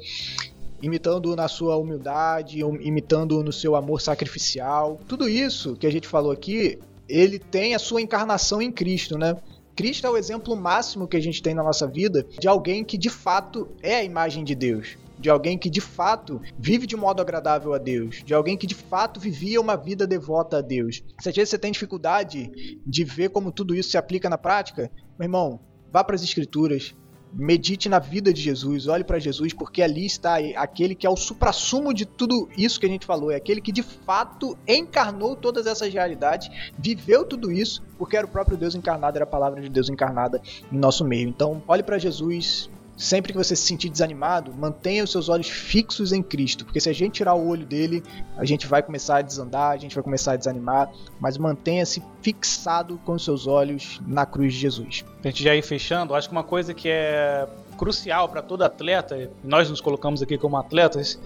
imitando 0.83 1.37
na 1.37 1.49
sua 1.49 1.77
humildade, 1.77 2.61
imitando 2.61 3.43
no 3.45 3.53
seu 3.53 3.77
amor 3.77 4.01
sacrificial. 4.01 4.99
Tudo 5.07 5.29
isso 5.29 5.77
que 5.77 5.87
a 5.87 5.93
gente 5.93 6.09
falou 6.09 6.33
aqui 6.33 6.79
ele 7.11 7.38
tem 7.38 7.75
a 7.75 7.79
sua 7.79 8.01
encarnação 8.01 8.62
em 8.62 8.70
Cristo, 8.70 9.18
né? 9.18 9.37
Cristo 9.75 10.07
é 10.07 10.11
o 10.11 10.16
exemplo 10.16 10.57
máximo 10.57 11.09
que 11.09 11.16
a 11.16 11.20
gente 11.20 11.42
tem 11.42 11.55
na 11.55 11.62
nossa 11.62 11.87
vida 11.87 12.27
de 12.38 12.46
alguém 12.46 12.85
que 12.85 12.99
de 12.99 13.11
fato 13.11 13.68
é 13.83 13.96
a 13.96 14.05
imagem 14.05 14.44
de 14.44 14.55
Deus. 14.55 14.96
De 15.18 15.29
alguém 15.29 15.59
que 15.59 15.68
de 15.68 15.81
fato 15.81 16.40
vive 16.59 16.87
de 16.87 16.96
modo 16.96 17.20
agradável 17.20 17.75
a 17.75 17.79
Deus. 17.79 18.23
De 18.25 18.33
alguém 18.33 18.57
que 18.57 18.66
de 18.66 18.75
fato 18.75 19.20
vivia 19.20 19.61
uma 19.61 19.77
vida 19.77 20.07
devota 20.07 20.59
a 20.59 20.61
Deus. 20.61 21.03
Se 21.20 21.29
às 21.29 21.35
vezes 21.35 21.51
você 21.51 21.59
tem 21.59 21.73
dificuldade 21.73 22.79
de 22.87 23.05
ver 23.05 23.31
como 23.31 23.53
tudo 23.53 23.75
isso 23.75 23.90
se 23.90 23.99
aplica 23.99 24.31
na 24.31 24.38
prática, 24.38 24.90
meu 25.18 25.27
irmão, 25.27 25.61
vá 25.92 26.03
para 26.03 26.14
as 26.14 26.23
Escrituras, 26.23 26.94
medite 27.33 27.88
na 27.88 27.99
vida 27.99 28.33
de 28.33 28.40
Jesus, 28.40 28.87
olhe 28.87 29.05
para 29.05 29.19
Jesus, 29.19 29.53
porque 29.53 29.83
ali 29.83 30.07
está 30.07 30.37
aquele 30.57 30.95
que 30.95 31.07
é 31.07 31.11
o 31.11 31.16
suprassumo 31.16 31.95
de 31.95 32.05
tudo 32.05 32.49
isso 32.57 32.81
que 32.81 32.87
a 32.87 32.88
gente 32.88 33.07
falou, 33.07 33.31
é 33.31 33.37
aquele 33.37 33.61
que 33.61 33.73
de 33.73 33.83
fato 33.83 34.57
encarnou 34.66 35.37
todas 35.37 35.66
essas 35.66 35.93
realidades, 35.93 36.51
viveu 36.79 37.25
tudo 37.25 37.53
isso, 37.53 37.83
porque 37.99 38.16
era 38.16 38.27
o 38.27 38.31
próprio 38.31 38.57
Deus 38.57 38.75
encarnado, 38.75 39.16
era 39.16 39.25
a 39.25 39.29
palavra 39.29 39.61
de 39.61 39.69
Deus 39.69 39.88
encarnada 39.88 40.40
em 40.73 40.77
nosso 40.77 41.05
meio. 41.05 41.29
Então, 41.29 41.62
olhe 41.69 41.83
para 41.83 41.99
Jesus, 41.99 42.71
Sempre 43.01 43.33
que 43.33 43.39
você 43.39 43.57
se 43.57 43.63
sentir 43.63 43.89
desanimado, 43.89 44.53
mantenha 44.53 45.03
os 45.03 45.11
seus 45.11 45.31
olhos 45.31 45.49
fixos 45.49 46.13
em 46.13 46.23
Cristo, 46.23 46.67
porque 46.67 46.79
se 46.79 46.91
a 46.91 46.93
gente 46.93 47.15
tirar 47.15 47.33
o 47.33 47.49
olho 47.49 47.65
dele, 47.65 48.03
a 48.37 48.45
gente 48.45 48.67
vai 48.67 48.83
começar 48.83 49.17
a 49.17 49.23
desandar, 49.23 49.71
a 49.71 49.79
gente 49.79 49.95
vai 49.95 50.05
começar 50.05 50.33
a 50.33 50.37
desanimar, 50.37 50.93
mas 51.19 51.39
mantenha-se 51.39 52.03
fixado 52.21 52.99
com 52.99 53.13
os 53.13 53.25
seus 53.25 53.47
olhos 53.47 54.03
na 54.07 54.27
cruz 54.27 54.53
de 54.53 54.61
Jesus. 54.61 55.03
A 55.25 55.29
gente 55.29 55.43
já 55.43 55.57
ir 55.57 55.63
fechando, 55.63 56.15
acho 56.15 56.29
que 56.29 56.35
uma 56.35 56.45
coisa 56.45 56.75
que 56.75 56.91
é 56.91 57.49
crucial 57.79 58.29
para 58.29 58.43
todo 58.43 58.65
atleta, 58.65 59.31
nós 59.43 59.71
nos 59.71 59.81
colocamos 59.81 60.21
aqui 60.21 60.37
como 60.37 60.59
atletas, 60.59 61.19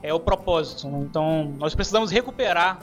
é 0.00 0.14
o 0.14 0.20
propósito. 0.20 0.86
Então, 0.86 1.52
nós 1.58 1.74
precisamos 1.74 2.12
recuperar 2.12 2.78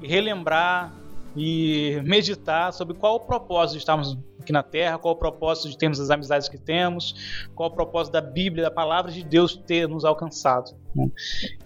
e 0.00 0.08
relembrar 0.08 0.90
e 1.36 2.00
meditar 2.04 2.72
sobre 2.72 2.94
qual 2.94 3.16
o 3.16 3.20
propósito 3.20 3.74
de 3.74 3.78
estarmos 3.78 4.18
aqui 4.40 4.52
na 4.52 4.62
Terra, 4.62 4.98
qual 4.98 5.14
o 5.14 5.16
propósito 5.16 5.68
de 5.68 5.76
termos 5.76 6.00
as 6.00 6.10
amizades 6.10 6.48
que 6.48 6.58
temos, 6.58 7.48
qual 7.54 7.68
o 7.68 7.72
propósito 7.72 8.12
da 8.12 8.20
Bíblia, 8.20 8.64
da 8.64 8.70
palavra 8.70 9.12
de 9.12 9.22
Deus 9.22 9.54
ter 9.54 9.88
nos 9.88 10.04
alcançado. 10.04 10.74
Né? 10.94 11.10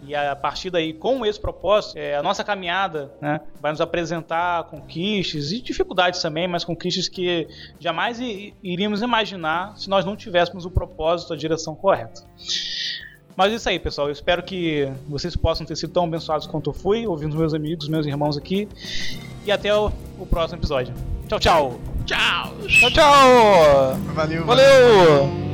E 0.02 0.14
a 0.14 0.34
partir 0.34 0.70
daí, 0.70 0.92
com 0.92 1.24
esse 1.24 1.40
propósito, 1.40 1.96
é, 1.96 2.16
a 2.16 2.22
nossa 2.22 2.42
caminhada 2.42 3.14
né, 3.20 3.40
vai 3.60 3.72
nos 3.72 3.80
apresentar 3.80 4.64
conquistas 4.64 5.52
e 5.52 5.60
dificuldades 5.60 6.20
também, 6.20 6.48
mas 6.48 6.64
conquistas 6.64 7.08
que 7.08 7.46
jamais 7.78 8.18
iríamos 8.62 9.00
imaginar 9.02 9.76
se 9.76 9.88
nós 9.88 10.04
não 10.04 10.16
tivéssemos 10.16 10.64
o 10.64 10.70
propósito, 10.70 11.32
a 11.32 11.36
direção 11.36 11.74
correta. 11.74 12.22
Mas 13.36 13.52
é 13.52 13.56
isso 13.56 13.68
aí, 13.68 13.78
pessoal. 13.78 14.08
Eu 14.08 14.12
espero 14.12 14.42
que 14.42 14.88
vocês 15.08 15.34
possam 15.34 15.66
ter 15.66 15.76
sido 15.76 15.92
tão 15.92 16.04
abençoados 16.04 16.46
quanto 16.46 16.70
eu 16.70 16.74
fui, 16.74 17.06
ouvindo 17.06 17.36
meus 17.36 17.54
amigos, 17.54 17.88
meus 17.88 18.06
irmãos 18.06 18.36
aqui. 18.36 18.68
E 19.44 19.50
até 19.50 19.74
o, 19.74 19.90
o 20.18 20.26
próximo 20.26 20.60
episódio. 20.60 20.94
Tchau, 21.28 21.40
tchau. 21.40 21.80
Tchau. 22.04 22.54
Tchau, 22.68 22.90
tchau. 22.90 23.96
Valeu. 24.14 24.44
Valeu. 24.44 25.51